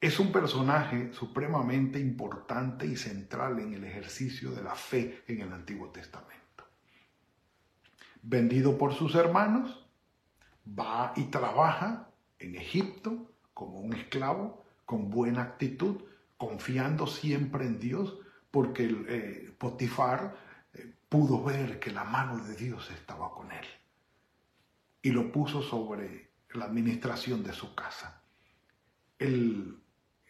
es 0.00 0.18
un 0.18 0.32
personaje 0.32 1.12
supremamente 1.12 2.00
importante 2.00 2.86
y 2.86 2.96
central 2.96 3.58
en 3.58 3.74
el 3.74 3.84
ejercicio 3.84 4.52
de 4.52 4.62
la 4.62 4.74
fe 4.74 5.22
en 5.28 5.42
el 5.42 5.52
Antiguo 5.52 5.90
Testamento. 5.90 6.64
Vendido 8.22 8.78
por 8.78 8.94
sus 8.94 9.14
hermanos, 9.14 9.84
va 10.78 11.12
y 11.16 11.24
trabaja 11.24 12.10
en 12.38 12.56
Egipto 12.56 13.30
como 13.54 13.80
un 13.80 13.92
esclavo, 13.92 14.64
con 14.84 15.10
buena 15.10 15.42
actitud, 15.42 16.02
confiando 16.36 17.06
siempre 17.06 17.66
en 17.66 17.78
Dios, 17.78 18.18
porque 18.50 18.84
eh, 19.08 19.54
Potifar 19.58 20.36
eh, 20.72 20.94
pudo 21.08 21.42
ver 21.42 21.78
que 21.78 21.90
la 21.90 22.04
mano 22.04 22.38
de 22.44 22.54
Dios 22.56 22.90
estaba 22.90 23.32
con 23.34 23.52
él 23.52 23.66
y 25.02 25.10
lo 25.10 25.30
puso 25.30 25.62
sobre 25.62 26.30
la 26.54 26.64
administración 26.64 27.42
de 27.42 27.52
su 27.52 27.74
casa. 27.74 28.22
El 29.18 29.82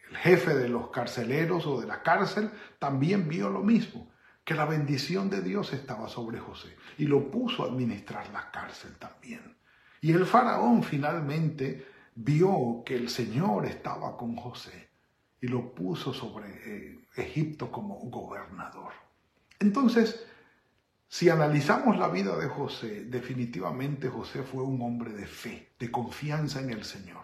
el 0.09 0.17
jefe 0.17 0.55
de 0.55 0.69
los 0.69 0.89
carceleros 0.89 1.65
o 1.67 1.79
de 1.79 1.87
la 1.87 2.01
cárcel, 2.01 2.51
también 2.79 3.27
vio 3.27 3.49
lo 3.49 3.61
mismo, 3.61 4.11
que 4.43 4.55
la 4.55 4.65
bendición 4.65 5.29
de 5.29 5.41
Dios 5.41 5.71
estaba 5.73 6.09
sobre 6.09 6.39
José 6.39 6.75
y 6.97 7.05
lo 7.05 7.29
puso 7.29 7.63
a 7.63 7.67
administrar 7.67 8.29
la 8.31 8.49
cárcel 8.49 8.95
también. 8.97 9.55
Y 10.01 10.11
el 10.11 10.25
faraón 10.25 10.83
finalmente 10.83 11.85
vio 12.15 12.83
que 12.85 12.95
el 12.95 13.09
Señor 13.09 13.65
estaba 13.65 14.17
con 14.17 14.35
José 14.35 14.89
y 15.41 15.47
lo 15.47 15.73
puso 15.73 16.13
sobre 16.13 16.47
eh, 16.65 16.99
Egipto 17.15 17.71
como 17.71 17.95
gobernador. 17.95 18.91
Entonces, 19.59 20.25
si 21.07 21.29
analizamos 21.29 21.97
la 21.97 22.07
vida 22.07 22.37
de 22.37 22.47
José, 22.47 23.05
definitivamente 23.05 24.09
José 24.09 24.43
fue 24.43 24.63
un 24.63 24.81
hombre 24.81 25.11
de 25.11 25.25
fe, 25.25 25.69
de 25.79 25.89
confianza 25.89 26.61
en 26.61 26.69
el 26.69 26.83
Señor. 26.83 27.23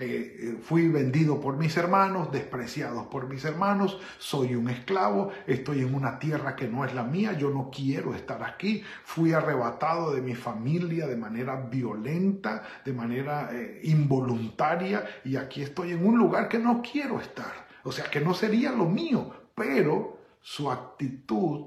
Eh, 0.00 0.36
eh, 0.38 0.58
fui 0.62 0.88
vendido 0.88 1.38
por 1.38 1.58
mis 1.58 1.76
hermanos, 1.76 2.32
despreciado 2.32 3.10
por 3.10 3.28
mis 3.28 3.44
hermanos, 3.44 4.00
soy 4.18 4.54
un 4.54 4.70
esclavo, 4.70 5.30
estoy 5.46 5.80
en 5.80 5.94
una 5.94 6.18
tierra 6.18 6.56
que 6.56 6.66
no 6.66 6.86
es 6.86 6.94
la 6.94 7.02
mía, 7.02 7.34
yo 7.34 7.50
no 7.50 7.70
quiero 7.70 8.14
estar 8.14 8.42
aquí, 8.42 8.82
fui 9.04 9.34
arrebatado 9.34 10.12
de 10.14 10.22
mi 10.22 10.34
familia 10.34 11.06
de 11.06 11.16
manera 11.16 11.56
violenta, 11.56 12.62
de 12.82 12.94
manera 12.94 13.50
eh, 13.52 13.80
involuntaria, 13.84 15.04
y 15.22 15.36
aquí 15.36 15.60
estoy 15.60 15.92
en 15.92 16.06
un 16.06 16.18
lugar 16.18 16.48
que 16.48 16.58
no 16.58 16.80
quiero 16.80 17.20
estar. 17.20 17.68
O 17.82 17.92
sea, 17.92 18.06
que 18.06 18.22
no 18.22 18.32
sería 18.32 18.72
lo 18.72 18.86
mío, 18.86 19.30
pero 19.54 20.18
su 20.40 20.70
actitud 20.70 21.66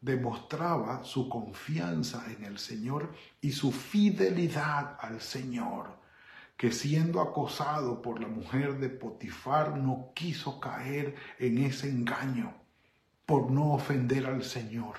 demostraba 0.00 1.04
su 1.04 1.28
confianza 1.28 2.24
en 2.36 2.44
el 2.44 2.58
Señor 2.58 3.12
y 3.40 3.52
su 3.52 3.70
fidelidad 3.70 4.96
al 5.00 5.20
Señor, 5.20 5.99
que 6.60 6.72
siendo 6.72 7.22
acosado 7.22 8.02
por 8.02 8.20
la 8.20 8.28
mujer 8.28 8.78
de 8.80 8.90
Potifar 8.90 9.78
no 9.78 10.12
quiso 10.14 10.60
caer 10.60 11.14
en 11.38 11.56
ese 11.56 11.88
engaño 11.88 12.52
por 13.24 13.50
no 13.50 13.72
ofender 13.72 14.26
al 14.26 14.44
Señor, 14.44 14.96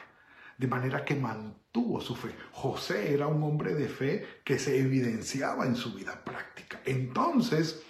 de 0.58 0.66
manera 0.66 1.06
que 1.06 1.14
mantuvo 1.14 2.02
su 2.02 2.16
fe. 2.16 2.32
José 2.52 3.14
era 3.14 3.28
un 3.28 3.44
hombre 3.44 3.76
de 3.76 3.88
fe 3.88 4.26
que 4.44 4.58
se 4.58 4.80
evidenciaba 4.80 5.68
en 5.68 5.76
su 5.76 5.94
vida 5.94 6.26
práctica. 6.26 6.82
Entonces, 6.84 7.84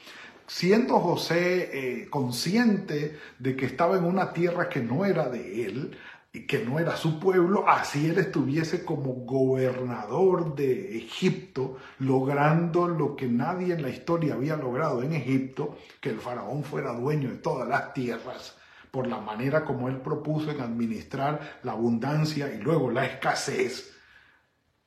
siendo 0.47 0.99
José 0.99 1.69
eh, 1.71 2.09
consciente 2.09 3.17
de 3.39 3.55
que 3.55 3.67
estaba 3.67 3.97
en 3.97 4.03
una 4.03 4.33
tierra 4.33 4.67
que 4.67 4.81
no 4.81 5.05
era 5.05 5.29
de 5.29 5.65
él, 5.65 5.97
que 6.31 6.63
no 6.63 6.79
era 6.79 6.95
su 6.95 7.19
pueblo, 7.19 7.67
así 7.67 8.07
él 8.07 8.17
estuviese 8.17 8.85
como 8.85 9.13
gobernador 9.25 10.55
de 10.55 10.97
Egipto, 10.97 11.77
logrando 11.99 12.87
lo 12.87 13.17
que 13.17 13.27
nadie 13.27 13.73
en 13.73 13.81
la 13.81 13.89
historia 13.89 14.35
había 14.35 14.55
logrado 14.55 15.03
en 15.03 15.11
Egipto, 15.13 15.77
que 15.99 16.09
el 16.09 16.19
faraón 16.19 16.63
fuera 16.63 16.93
dueño 16.93 17.29
de 17.29 17.37
todas 17.37 17.67
las 17.67 17.93
tierras, 17.93 18.57
por 18.91 19.07
la 19.07 19.19
manera 19.19 19.65
como 19.65 19.89
él 19.89 19.97
propuso 19.97 20.51
en 20.51 20.61
administrar 20.61 21.59
la 21.63 21.73
abundancia 21.73 22.53
y 22.53 22.59
luego 22.59 22.89
la 22.91 23.05
escasez. 23.05 23.93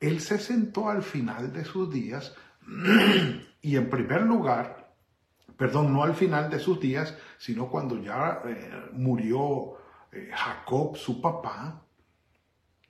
Él 0.01 0.21
se 0.21 0.39
sentó 0.39 0.89
al 0.89 1.03
final 1.03 1.53
de 1.53 1.65
sus 1.67 1.93
días 1.93 2.35
y 3.61 3.77
en 3.77 3.91
primer 3.91 4.23
lugar, 4.23 4.95
perdón, 5.59 5.93
no 5.93 6.05
al 6.05 6.15
final 6.15 6.49
de 6.49 6.59
sus 6.59 6.81
días, 6.81 7.15
sino 7.37 7.69
cuando 7.69 8.03
ya 8.03 8.41
eh, 8.47 8.91
murió 8.93 9.84
Jacob, 10.33 10.97
su 10.97 11.21
papá, 11.21 11.83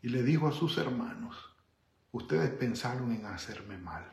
y 0.03 0.09
le 0.09 0.23
dijo 0.23 0.47
a 0.47 0.53
sus 0.53 0.77
hermanos, 0.79 1.57
ustedes 2.13 2.51
pensaron 2.51 3.13
en 3.13 3.25
hacerme 3.27 3.79
mal, 3.79 4.05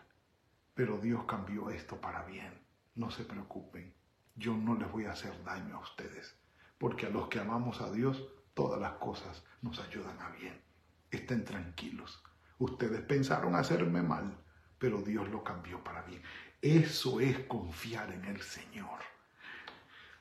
pero 0.73 0.97
Dios 0.97 1.25
cambió 1.25 1.69
esto 1.69 1.99
para 1.99 2.23
bien. 2.23 2.53
No 2.95 3.11
se 3.11 3.25
preocupen, 3.25 3.93
yo 4.35 4.55
no 4.55 4.75
les 4.75 4.91
voy 4.91 5.05
a 5.05 5.11
hacer 5.11 5.43
daño 5.43 5.75
a 5.75 5.79
ustedes, 5.81 6.35
porque 6.77 7.07
a 7.07 7.09
los 7.09 7.27
que 7.27 7.39
amamos 7.39 7.81
a 7.81 7.91
Dios, 7.91 8.23
todas 8.53 8.79
las 8.79 8.93
cosas 8.93 9.43
nos 9.61 9.79
ayudan 9.79 10.19
a 10.21 10.29
bien. 10.29 10.61
Estén 11.09 11.43
tranquilos. 11.43 12.23
Ustedes 12.57 13.01
pensaron 13.01 13.55
hacerme 13.55 14.01
mal, 14.01 14.37
pero 14.77 15.01
Dios 15.01 15.29
lo 15.29 15.43
cambió 15.43 15.83
para 15.83 16.03
bien. 16.03 16.21
Eso 16.61 17.19
es 17.19 17.39
confiar 17.39 18.11
en 18.11 18.25
el 18.25 18.41
Señor. 18.41 18.99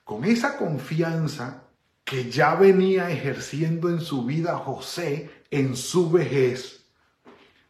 Con 0.05 0.25
esa 0.25 0.57
confianza 0.57 1.70
que 2.05 2.31
ya 2.31 2.55
venía 2.55 3.11
ejerciendo 3.11 3.89
en 3.89 4.01
su 4.01 4.25
vida 4.25 4.57
José 4.57 5.31
en 5.51 5.77
su 5.77 6.11
vejez. 6.11 6.85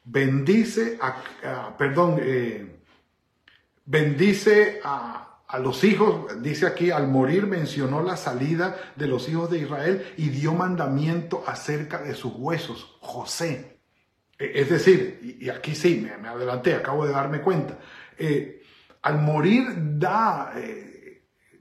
Bendice 0.04 0.98
a, 1.00 1.76
perdón, 1.76 2.18
eh, 2.20 2.80
bendice 3.84 4.80
a, 4.82 5.40
a 5.46 5.58
los 5.58 5.82
hijos, 5.84 6.42
dice 6.42 6.66
aquí, 6.66 6.90
al 6.90 7.08
morir 7.08 7.46
mencionó 7.46 8.02
la 8.02 8.16
salida 8.16 8.92
de 8.96 9.08
los 9.08 9.28
hijos 9.28 9.50
de 9.50 9.58
Israel 9.58 10.14
y 10.16 10.28
dio 10.28 10.54
mandamiento 10.54 11.42
acerca 11.46 12.02
de 12.02 12.14
sus 12.14 12.32
huesos, 12.36 12.96
José. 13.00 13.78
E, 14.38 14.52
es 14.60 14.70
decir, 14.70 15.38
y 15.40 15.48
aquí 15.48 15.74
sí, 15.74 16.06
me, 16.20 16.28
adelanté, 16.28 16.74
acabo 16.74 17.04
de 17.06 17.12
darme 17.12 17.40
cuenta, 17.40 17.78
eh, 18.16 18.62
al 19.02 19.18
morir 19.20 19.66
da... 19.98 20.52
Eh, 20.56 20.89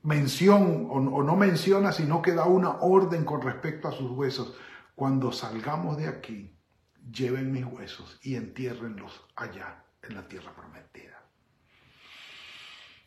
mención 0.03 0.87
o, 0.89 1.23
no 1.23 1.35
menciona, 1.35 1.91
sino 1.91 2.21
que 2.21 2.33
da 2.33 2.45
una 2.45 2.77
orden 2.81 3.25
con 3.25 3.41
respecto 3.41 3.87
a 3.87 3.91
sus 3.91 4.11
huesos. 4.11 4.55
Cuando 4.95 5.31
salgamos 5.31 5.97
de 5.97 6.07
aquí, 6.07 6.55
lleven 7.11 7.51
mis 7.51 7.65
huesos 7.65 8.19
y 8.21 8.35
entiérrenlos 8.35 9.25
allá 9.35 9.83
en 10.03 10.15
la 10.15 10.27
tierra 10.27 10.53
prometida. 10.53 11.23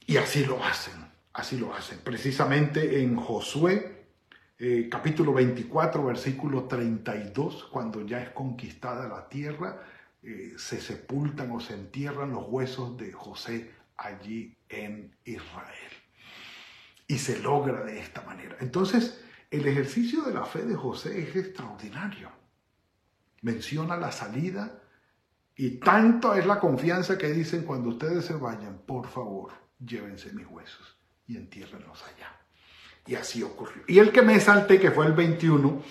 Y 0.06 0.16
así 0.16 0.44
lo 0.44 0.62
hacen, 0.62 0.94
así 1.32 1.58
lo 1.58 1.74
hacen. 1.74 2.00
Precisamente 2.02 3.02
en 3.02 3.16
Josué, 3.16 4.06
eh, 4.58 4.88
capítulo 4.90 5.32
24, 5.32 6.04
versículo 6.04 6.64
32, 6.64 7.64
cuando 7.64 8.04
ya 8.04 8.22
es 8.22 8.30
conquistada 8.30 9.08
la 9.08 9.28
tierra, 9.28 9.82
eh, 10.22 10.54
se 10.56 10.80
sepultan 10.80 11.50
o 11.52 11.60
se 11.60 11.74
entierran 11.74 12.32
los 12.32 12.44
huesos 12.48 12.96
de 12.96 13.12
José 13.12 13.70
allí 13.96 14.56
en 14.68 15.14
Israel 15.24 16.01
y 17.12 17.18
se 17.18 17.38
logra 17.40 17.84
de 17.84 17.98
esta 17.98 18.22
manera. 18.22 18.56
Entonces, 18.60 19.22
el 19.50 19.66
ejercicio 19.68 20.22
de 20.22 20.32
la 20.32 20.46
fe 20.46 20.62
de 20.62 20.74
José 20.74 21.20
es 21.20 21.36
extraordinario. 21.36 22.30
Menciona 23.42 23.98
la 23.98 24.10
salida 24.10 24.80
y 25.54 25.72
tanto 25.72 26.34
es 26.34 26.46
la 26.46 26.58
confianza 26.58 27.18
que 27.18 27.30
dicen 27.30 27.64
cuando 27.64 27.90
ustedes 27.90 28.24
se 28.24 28.32
vayan, 28.32 28.78
por 28.86 29.06
favor, 29.08 29.52
llévense 29.78 30.32
mis 30.32 30.46
huesos 30.46 30.96
y 31.26 31.36
entiérrenlos 31.36 32.02
allá. 32.02 32.34
Y 33.06 33.14
así 33.14 33.42
ocurrió. 33.42 33.82
Y 33.86 33.98
el 33.98 34.10
que 34.10 34.22
me 34.22 34.40
salté, 34.40 34.80
que 34.80 34.90
fue 34.90 35.04
el 35.04 35.12
21, 35.12 35.82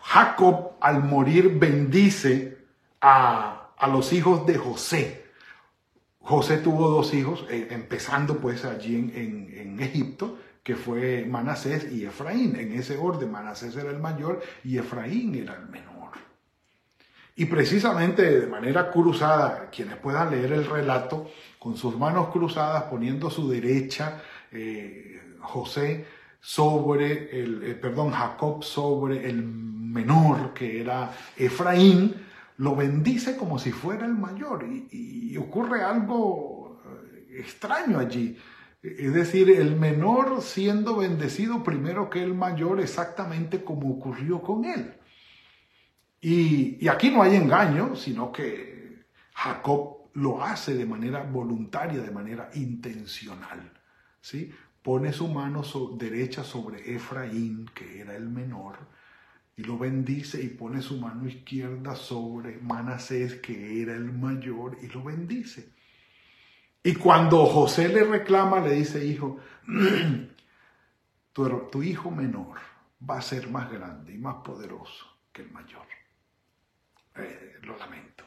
Jacob 0.00 0.74
al 0.80 1.02
morir 1.02 1.58
bendice 1.58 2.66
a, 3.00 3.72
a 3.76 3.88
los 3.88 4.12
hijos 4.12 4.46
de 4.46 4.58
José. 4.58 5.26
José 6.20 6.58
tuvo 6.58 6.88
dos 6.88 7.12
hijos, 7.14 7.46
eh, 7.50 7.66
empezando 7.72 8.38
pues 8.38 8.64
allí 8.64 8.94
en, 8.94 9.10
en, 9.16 9.58
en 9.58 9.80
Egipto, 9.80 10.38
que 10.62 10.76
fue 10.76 11.26
Manasés 11.28 11.90
y 11.92 12.04
Efraín. 12.04 12.56
En 12.56 12.72
ese 12.72 12.96
orden, 12.96 13.30
Manasés 13.30 13.76
era 13.76 13.90
el 13.90 13.98
mayor 13.98 14.40
y 14.64 14.78
Efraín 14.78 15.34
era 15.34 15.56
el 15.56 15.68
menor. 15.68 15.92
Y 17.34 17.46
precisamente 17.46 18.40
de 18.40 18.46
manera 18.46 18.90
cruzada, 18.90 19.70
quienes 19.70 19.96
puedan 19.96 20.30
leer 20.30 20.52
el 20.52 20.66
relato, 20.66 21.30
con 21.58 21.76
sus 21.76 21.96
manos 21.96 22.28
cruzadas, 22.28 22.84
poniendo 22.84 23.30
su 23.30 23.48
derecha, 23.48 24.20
eh, 24.50 25.36
José 25.40 26.04
sobre 26.40 27.40
el, 27.40 27.62
eh, 27.62 27.74
perdón, 27.74 28.10
Jacob 28.10 28.62
sobre 28.62 29.28
el 29.28 29.42
menor 29.42 30.52
que 30.52 30.80
era 30.80 31.12
Efraín, 31.36 32.14
lo 32.58 32.76
bendice 32.76 33.36
como 33.36 33.58
si 33.58 33.72
fuera 33.72 34.06
el 34.06 34.14
mayor. 34.14 34.64
y 34.90 35.36
ocurre 35.38 35.82
algo 35.82 36.82
eh, 36.84 37.40
extraño 37.40 37.98
allí. 37.98 38.36
Es 38.82 39.14
decir, 39.14 39.48
el 39.50 39.76
menor 39.76 40.42
siendo 40.42 40.96
bendecido 40.96 41.62
primero 41.62 42.10
que 42.10 42.22
el 42.22 42.34
mayor, 42.34 42.80
exactamente 42.80 43.62
como 43.62 43.90
ocurrió 43.90 44.42
con 44.42 44.64
él. 44.64 44.94
Y, 46.20 46.88
aquí 46.88 47.10
no 47.10 47.22
hay 47.22 47.36
engaño, 47.36 47.94
sino 47.94 48.32
que 48.32 49.04
Jacob 49.34 50.10
lo 50.14 50.42
hace 50.42 50.74
de 50.74 50.84
manera 50.84 51.22
voluntaria, 51.22 52.00
de 52.00 52.10
manera 52.10 52.50
intencional. 52.54 53.72
¿sí? 54.20 54.52
Pone 54.82 55.12
su 55.12 55.28
mano 55.28 55.62
derecha 55.96 56.42
sobre 56.42 56.94
Efraín, 56.94 57.70
que 57.74 58.00
era 58.00 58.16
el 58.16 58.28
menor, 58.28 58.78
y 59.56 59.62
lo 59.62 59.78
bendice 59.78 60.42
y 60.42 60.48
pone 60.48 60.82
su 60.82 60.98
mano 60.98 61.28
izquierda 61.28 61.94
sobre 61.94 62.58
Manasés, 62.58 63.34
que 63.36 63.80
era 63.82 63.94
el 63.94 64.12
mayor, 64.12 64.76
y 64.82 64.88
lo 64.88 65.04
bendice. 65.04 65.72
Y 66.82 66.94
cuando 66.94 67.46
José 67.46 67.88
le 67.88 68.04
reclama, 68.04 68.60
le 68.60 68.72
dice, 68.72 69.04
hijo, 69.04 69.38
tu, 71.32 71.82
hijo 71.82 72.10
menor 72.10 72.58
va 73.08 73.18
a 73.18 73.22
ser 73.22 73.48
más 73.48 73.70
grande 73.70 74.12
y 74.12 74.18
más 74.18 74.36
poderoso 74.36 75.06
que 75.32 75.42
el 75.42 75.50
mayor. 75.52 75.82
Eh, 77.16 77.58
lo 77.62 77.76
lamento. 77.76 78.24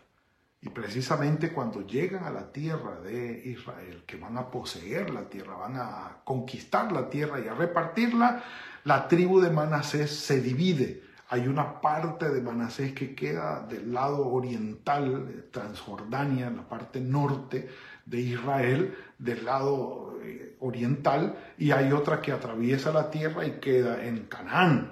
Y 0.61 0.69
precisamente 0.69 1.51
cuando 1.51 1.85
llegan 1.85 2.23
a 2.23 2.31
la 2.31 2.51
tierra 2.51 2.99
de 3.01 3.41
Israel, 3.45 4.03
que 4.07 4.17
van 4.17 4.37
a 4.37 4.49
poseer 4.49 5.11
la 5.11 5.29
tierra, 5.29 5.55
van 5.55 5.75
a 5.75 6.21
conquistar 6.23 6.91
la 6.91 7.09
tierra 7.09 7.39
y 7.39 7.47
a 7.47 7.53
repartirla, 7.53 8.43
la 8.85 9.07
tribu 9.07 9.41
de 9.41 9.51
Manasés 9.51 10.11
se 10.11 10.41
divide. 10.41 11.03
Hay 11.29 11.47
una 11.47 11.81
parte 11.81 12.29
de 12.29 12.41
Manasés 12.41 12.93
que 12.93 13.13
queda 13.13 13.65
del 13.67 13.93
lado 13.93 14.27
oriental, 14.27 15.49
Transjordania, 15.51 16.47
en 16.47 16.57
la 16.57 16.67
parte 16.67 16.99
norte, 16.99 17.69
de 18.05 18.21
Israel 18.21 18.95
del 19.17 19.45
lado 19.45 20.17
eh, 20.23 20.55
oriental 20.59 21.37
y 21.57 21.71
hay 21.71 21.91
otra 21.91 22.21
que 22.21 22.31
atraviesa 22.31 22.91
la 22.91 23.09
tierra 23.09 23.45
y 23.45 23.59
queda 23.59 24.05
en 24.05 24.25
Canaán. 24.25 24.91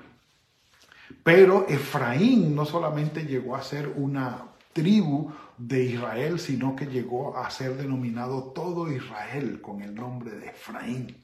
Pero 1.24 1.68
Efraín 1.70 2.56
no 2.56 2.66
solamente 2.66 3.26
llegó 3.26 3.56
a 3.56 3.62
ser 3.62 3.88
una 3.96 4.48
tribu 4.74 5.32
de 5.58 5.84
Israel, 5.84 6.40
sino 6.40 6.76
que 6.76 6.88
llegó 6.88 7.38
a 7.38 7.50
ser 7.50 7.78
denominado 7.78 8.52
todo 8.52 8.92
Israel 8.92 9.62
con 9.62 9.82
el 9.82 9.94
nombre 9.94 10.32
de 10.32 10.48
Efraín. 10.48 11.18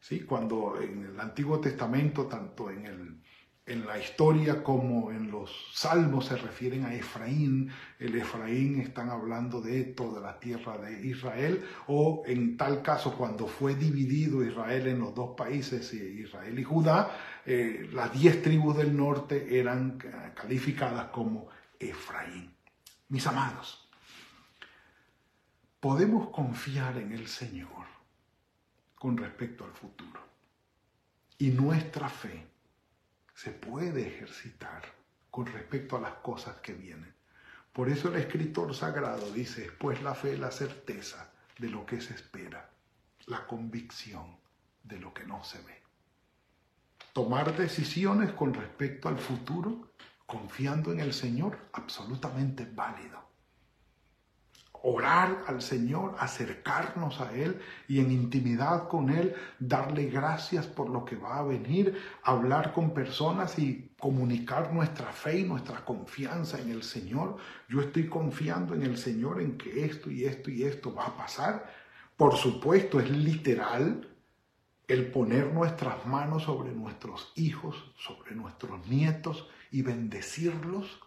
¿Sí? 0.00 0.20
Cuando 0.20 0.80
en 0.80 1.04
el 1.04 1.20
Antiguo 1.20 1.60
Testamento, 1.60 2.26
tanto 2.26 2.70
en, 2.70 2.86
el, 2.86 3.20
en 3.64 3.86
la 3.86 3.98
historia 3.98 4.62
como 4.62 5.12
en, 5.12 5.30
los 5.30 5.50
salmos 5.72 6.26
se 6.26 6.36
refieren 6.36 6.84
a 6.84 6.94
Efraín, 6.94 7.70
el 7.98 8.16
Efraín 8.16 8.80
están 8.80 9.08
hablando 9.08 9.60
de 9.60 9.84
toda 9.84 10.20
la 10.20 10.40
tierra 10.40 10.78
de 10.78 11.06
Israel, 11.06 11.64
o 11.86 12.24
en 12.26 12.56
tal 12.56 12.82
caso 12.82 13.16
cuando 13.16 13.46
fue 13.46 13.76
dividido 13.76 14.44
Israel 14.44 14.88
en 14.88 14.98
los 14.98 15.14
dos 15.14 15.36
países, 15.36 15.92
Israel 15.94 16.58
y 16.58 16.64
Judá, 16.64 17.16
eh, 17.46 17.88
las 17.92 18.12
diez 18.12 18.42
tribus 18.42 18.76
del 18.76 18.96
norte 18.96 19.58
eran 19.58 19.98
calificadas 20.34 21.06
como 21.06 21.48
Efraín. 21.78 22.52
Mis 23.08 23.26
amados, 23.26 23.88
podemos 25.78 26.30
confiar 26.30 26.96
en 26.98 27.12
el 27.12 27.28
Señor 27.28 27.86
con 28.96 29.16
respecto 29.16 29.64
al 29.64 29.72
futuro. 29.72 30.20
Y 31.38 31.50
nuestra 31.50 32.08
fe 32.08 32.51
se 33.42 33.50
puede 33.50 34.06
ejercitar 34.06 34.82
con 35.28 35.46
respecto 35.46 35.96
a 35.96 36.00
las 36.00 36.14
cosas 36.22 36.58
que 36.58 36.74
vienen. 36.74 37.12
Por 37.72 37.88
eso 37.88 38.06
el 38.06 38.14
escritor 38.14 38.72
sagrado 38.72 39.32
dice, 39.32 39.68
pues 39.80 40.00
la 40.00 40.14
fe 40.14 40.36
la 40.36 40.52
certeza 40.52 41.32
de 41.58 41.68
lo 41.68 41.84
que 41.84 42.00
se 42.00 42.14
espera, 42.14 42.70
la 43.26 43.44
convicción 43.48 44.36
de 44.84 45.00
lo 45.00 45.12
que 45.12 45.24
no 45.24 45.42
se 45.42 45.58
ve. 45.62 45.82
Tomar 47.12 47.56
decisiones 47.56 48.30
con 48.30 48.54
respecto 48.54 49.08
al 49.08 49.18
futuro, 49.18 49.90
confiando 50.24 50.92
en 50.92 51.00
el 51.00 51.12
Señor, 51.12 51.58
absolutamente 51.72 52.64
válido 52.64 53.31
orar 54.82 55.44
al 55.46 55.62
Señor, 55.62 56.16
acercarnos 56.18 57.20
a 57.20 57.32
Él 57.34 57.60
y 57.86 58.00
en 58.00 58.10
intimidad 58.10 58.88
con 58.88 59.10
Él, 59.10 59.34
darle 59.60 60.06
gracias 60.06 60.66
por 60.66 60.90
lo 60.90 61.04
que 61.04 61.16
va 61.16 61.38
a 61.38 61.44
venir, 61.44 61.96
hablar 62.24 62.72
con 62.72 62.92
personas 62.92 63.58
y 63.58 63.92
comunicar 64.00 64.72
nuestra 64.72 65.12
fe 65.12 65.40
y 65.40 65.44
nuestra 65.44 65.84
confianza 65.84 66.60
en 66.60 66.70
el 66.70 66.82
Señor. 66.82 67.36
Yo 67.68 67.80
estoy 67.80 68.08
confiando 68.08 68.74
en 68.74 68.82
el 68.82 68.98
Señor 68.98 69.40
en 69.40 69.56
que 69.56 69.84
esto 69.84 70.10
y 70.10 70.24
esto 70.24 70.50
y 70.50 70.64
esto 70.64 70.92
va 70.92 71.06
a 71.06 71.16
pasar. 71.16 71.70
Por 72.16 72.36
supuesto, 72.36 72.98
es 72.98 73.08
literal 73.10 74.08
el 74.88 75.10
poner 75.12 75.52
nuestras 75.52 76.04
manos 76.06 76.42
sobre 76.42 76.72
nuestros 76.72 77.32
hijos, 77.36 77.92
sobre 77.96 78.34
nuestros 78.34 78.86
nietos 78.88 79.48
y 79.70 79.82
bendecirlos 79.82 81.00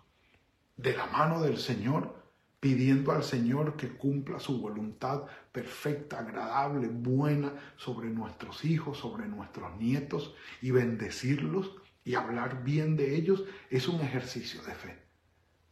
de 0.78 0.96
la 0.96 1.06
mano 1.08 1.42
del 1.42 1.58
Señor 1.58 2.25
pidiendo 2.66 3.12
al 3.12 3.24
Señor 3.24 3.78
que 3.78 3.90
cumpla 3.90 4.40
su 4.40 4.60
voluntad 4.60 5.26
perfecta, 5.52 6.18
agradable, 6.18 6.88
buena 6.88 7.54
sobre 7.78 8.10
nuestros 8.10 8.66
hijos, 8.66 8.98
sobre 8.98 9.28
nuestros 9.28 9.78
nietos 9.78 10.34
y 10.64 10.72
bendecirlos 10.72 11.76
y 12.04 12.16
hablar 12.16 12.64
bien 12.64 12.98
de 12.98 13.18
ellos, 13.18 13.44
es 13.70 13.88
un 13.88 14.02
ejercicio 14.02 14.64
de 14.64 14.74
fe. 14.74 15.00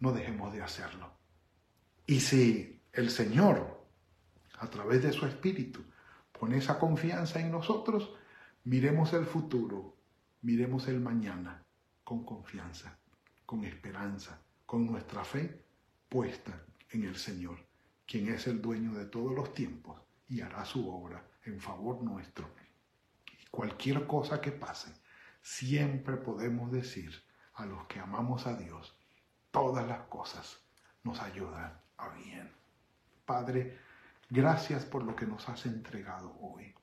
No 0.02 0.12
dejemos 0.12 0.54
de 0.54 0.62
hacerlo. 0.62 1.12
Y 2.06 2.20
si 2.20 2.80
el 2.92 3.10
Señor, 3.10 3.84
a 4.60 4.70
través 4.70 5.02
de 5.02 5.14
su 5.14 5.26
Espíritu, 5.26 5.84
pone 6.32 6.58
esa 6.58 6.78
confianza 6.78 7.40
en 7.40 7.50
nosotros, 7.50 8.14
miremos 8.66 9.14
el 9.14 9.26
futuro, 9.26 9.98
miremos 10.44 10.88
el 10.88 11.00
mañana 11.00 11.64
con 12.04 12.24
confianza, 12.24 12.96
con 13.48 13.64
esperanza, 13.64 14.40
con 14.68 14.86
nuestra 14.86 15.26
fe 15.26 15.66
puesta 16.08 16.64
en 16.94 17.04
el 17.04 17.16
Señor, 17.16 17.58
quien 18.06 18.28
es 18.30 18.46
el 18.48 18.62
dueño 18.62 18.94
de 18.94 19.06
todos 19.06 19.34
los 19.34 19.54
tiempos 19.54 20.00
y 20.28 20.42
hará 20.42 20.64
su 20.64 20.88
obra 20.88 21.26
en 21.44 21.60
favor 21.60 22.02
nuestro. 22.04 22.50
Y 23.28 23.46
cualquier 23.50 24.06
cosa 24.06 24.40
que 24.40 24.52
pase, 24.52 24.94
siempre 25.42 26.18
podemos 26.18 26.72
decir 26.72 27.12
a 27.56 27.66
los 27.66 27.86
que 27.88 28.00
amamos 28.00 28.46
a 28.46 28.56
Dios, 28.56 28.96
todas 29.52 29.88
las 29.88 30.04
cosas 30.04 30.60
nos 31.04 31.20
ayudan 31.20 31.80
a 31.98 32.10
bien. 32.10 32.52
Padre, 33.26 33.80
gracias 34.30 34.86
por 34.86 35.04
lo 35.04 35.16
que 35.16 35.26
nos 35.26 35.50
has 35.50 35.66
entregado 35.66 36.38
hoy. 36.42 36.76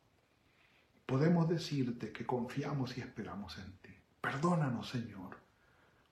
Podemos 1.07 1.49
decirte 1.49 2.12
que 2.12 2.27
confiamos 2.27 2.96
y 2.99 3.01
esperamos 3.01 3.59
en 3.59 3.73
ti. 3.79 3.96
Perdónanos, 4.20 4.88
Señor, 4.88 5.38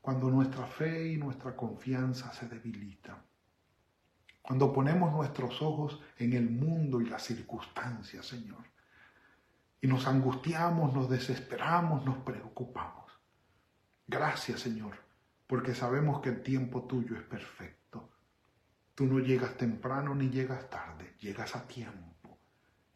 cuando 0.00 0.30
nuestra 0.30 0.66
fe 0.66 1.12
y 1.12 1.16
nuestra 1.16 1.56
confianza 1.56 2.32
se 2.32 2.48
debilitan 2.48 3.28
cuando 4.42 4.72
ponemos 4.72 5.12
nuestros 5.12 5.60
ojos 5.62 6.00
en 6.16 6.32
el 6.32 6.48
mundo 6.48 7.00
y 7.00 7.06
las 7.06 7.22
circunstancias, 7.24 8.26
Señor, 8.26 8.64
y 9.80 9.86
nos 9.86 10.06
angustiamos, 10.06 10.94
nos 10.94 11.08
desesperamos, 11.08 12.04
nos 12.04 12.18
preocupamos. 12.18 13.12
Gracias, 14.06 14.60
Señor, 14.60 14.96
porque 15.46 15.74
sabemos 15.74 16.20
que 16.20 16.30
el 16.30 16.42
tiempo 16.42 16.84
tuyo 16.84 17.16
es 17.16 17.22
perfecto. 17.22 18.10
Tú 18.94 19.06
no 19.06 19.20
llegas 19.20 19.56
temprano 19.56 20.14
ni 20.14 20.30
llegas 20.30 20.68
tarde, 20.70 21.14
llegas 21.20 21.54
a 21.54 21.68
tiempo 21.68 22.38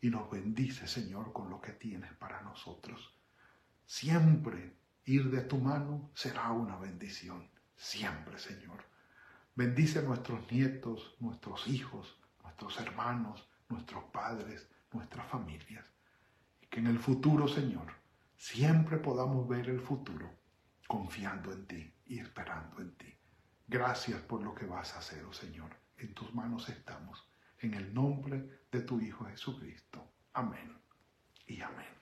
y 0.00 0.10
nos 0.10 0.28
bendices, 0.30 0.90
Señor, 0.90 1.32
con 1.32 1.48
lo 1.48 1.60
que 1.60 1.72
tienes 1.72 2.12
para 2.14 2.42
nosotros. 2.42 3.16
Siempre 3.86 4.74
ir 5.04 5.30
de 5.30 5.42
tu 5.42 5.58
mano 5.58 6.10
será 6.14 6.50
una 6.50 6.76
bendición, 6.76 7.48
siempre, 7.76 8.38
Señor. 8.38 8.84
Bendice 9.54 9.98
a 9.98 10.02
nuestros 10.02 10.50
nietos, 10.50 11.14
nuestros 11.20 11.68
hijos, 11.68 12.18
nuestros 12.42 12.80
hermanos, 12.80 13.48
nuestros 13.68 14.04
padres, 14.04 14.68
nuestras 14.92 15.26
familias. 15.28 15.84
Y 16.60 16.66
que 16.66 16.80
en 16.80 16.86
el 16.86 16.98
futuro, 16.98 17.46
Señor, 17.46 17.92
siempre 18.36 18.96
podamos 18.96 19.46
ver 19.46 19.68
el 19.68 19.80
futuro 19.80 20.30
confiando 20.86 21.52
en 21.52 21.66
ti 21.66 21.94
y 22.06 22.18
esperando 22.18 22.80
en 22.80 22.96
ti. 22.96 23.14
Gracias 23.68 24.20
por 24.22 24.42
lo 24.42 24.54
que 24.54 24.66
vas 24.66 24.94
a 24.94 24.98
hacer, 24.98 25.24
oh 25.24 25.32
Señor. 25.32 25.70
En 25.96 26.14
tus 26.14 26.34
manos 26.34 26.68
estamos. 26.68 27.28
En 27.58 27.74
el 27.74 27.94
nombre 27.94 28.64
de 28.70 28.80
tu 28.82 29.00
Hijo 29.00 29.24
Jesucristo. 29.26 30.14
Amén 30.32 30.76
y 31.46 31.60
amén. 31.60 32.01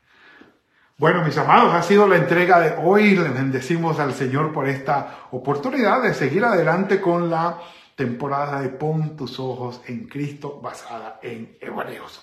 Bueno, 1.01 1.25
mis 1.25 1.39
amados, 1.39 1.73
ha 1.73 1.83
sido 1.83 2.07
la 2.07 2.17
entrega 2.17 2.61
de 2.61 2.75
hoy. 2.77 3.17
Le 3.17 3.31
bendecimos 3.31 3.99
al 3.99 4.13
Señor 4.13 4.53
por 4.53 4.69
esta 4.69 5.29
oportunidad 5.31 6.03
de 6.03 6.13
seguir 6.13 6.45
adelante 6.45 7.01
con 7.01 7.31
la 7.31 7.59
temporada 7.95 8.61
de 8.61 8.69
Pon 8.69 9.17
tus 9.17 9.41
ojos 9.41 9.81
en 9.87 10.07
Cristo 10.07 10.61
basada 10.61 11.19
en 11.23 11.57
Hebreos. 11.59 12.23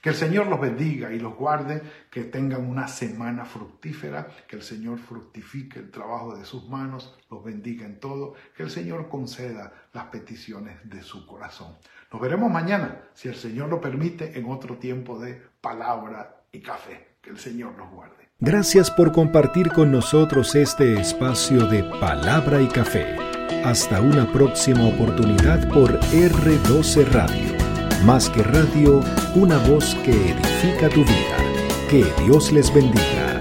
Que 0.00 0.10
el 0.10 0.14
Señor 0.14 0.46
los 0.46 0.60
bendiga 0.60 1.10
y 1.10 1.18
los 1.18 1.34
guarde, 1.34 1.82
que 2.12 2.22
tengan 2.22 2.64
una 2.64 2.86
semana 2.86 3.44
fructífera, 3.44 4.28
que 4.46 4.54
el 4.54 4.62
Señor 4.62 5.00
fructifique 5.00 5.80
el 5.80 5.90
trabajo 5.90 6.36
de 6.36 6.44
sus 6.44 6.68
manos, 6.68 7.18
los 7.28 7.42
bendiga 7.42 7.84
en 7.84 7.98
todo, 7.98 8.34
que 8.56 8.62
el 8.62 8.70
Señor 8.70 9.08
conceda 9.08 9.72
las 9.92 10.04
peticiones 10.04 10.78
de 10.84 11.02
su 11.02 11.26
corazón. 11.26 11.76
Nos 12.12 12.22
veremos 12.22 12.52
mañana, 12.52 13.00
si 13.14 13.26
el 13.26 13.34
Señor 13.34 13.68
lo 13.68 13.80
permite, 13.80 14.38
en 14.38 14.48
otro 14.48 14.76
tiempo 14.76 15.18
de 15.18 15.42
palabra 15.60 16.36
y 16.52 16.60
café. 16.60 17.13
Que 17.24 17.30
el 17.30 17.38
Señor 17.38 17.74
nos 17.78 17.90
guarde. 17.90 18.28
Gracias 18.38 18.90
por 18.90 19.12
compartir 19.12 19.70
con 19.70 19.90
nosotros 19.90 20.54
este 20.54 21.00
espacio 21.00 21.66
de 21.66 21.82
palabra 21.98 22.60
y 22.60 22.68
café. 22.68 23.16
Hasta 23.64 24.02
una 24.02 24.30
próxima 24.30 24.86
oportunidad 24.86 25.66
por 25.70 25.98
R12 26.00 27.06
Radio. 27.12 27.56
Más 28.04 28.28
que 28.28 28.42
radio, 28.42 29.00
una 29.34 29.56
voz 29.56 29.94
que 30.04 30.10
edifica 30.10 30.90
tu 30.90 31.00
vida. 31.00 31.38
Que 31.88 32.04
Dios 32.22 32.52
les 32.52 32.72
bendiga. 32.74 33.33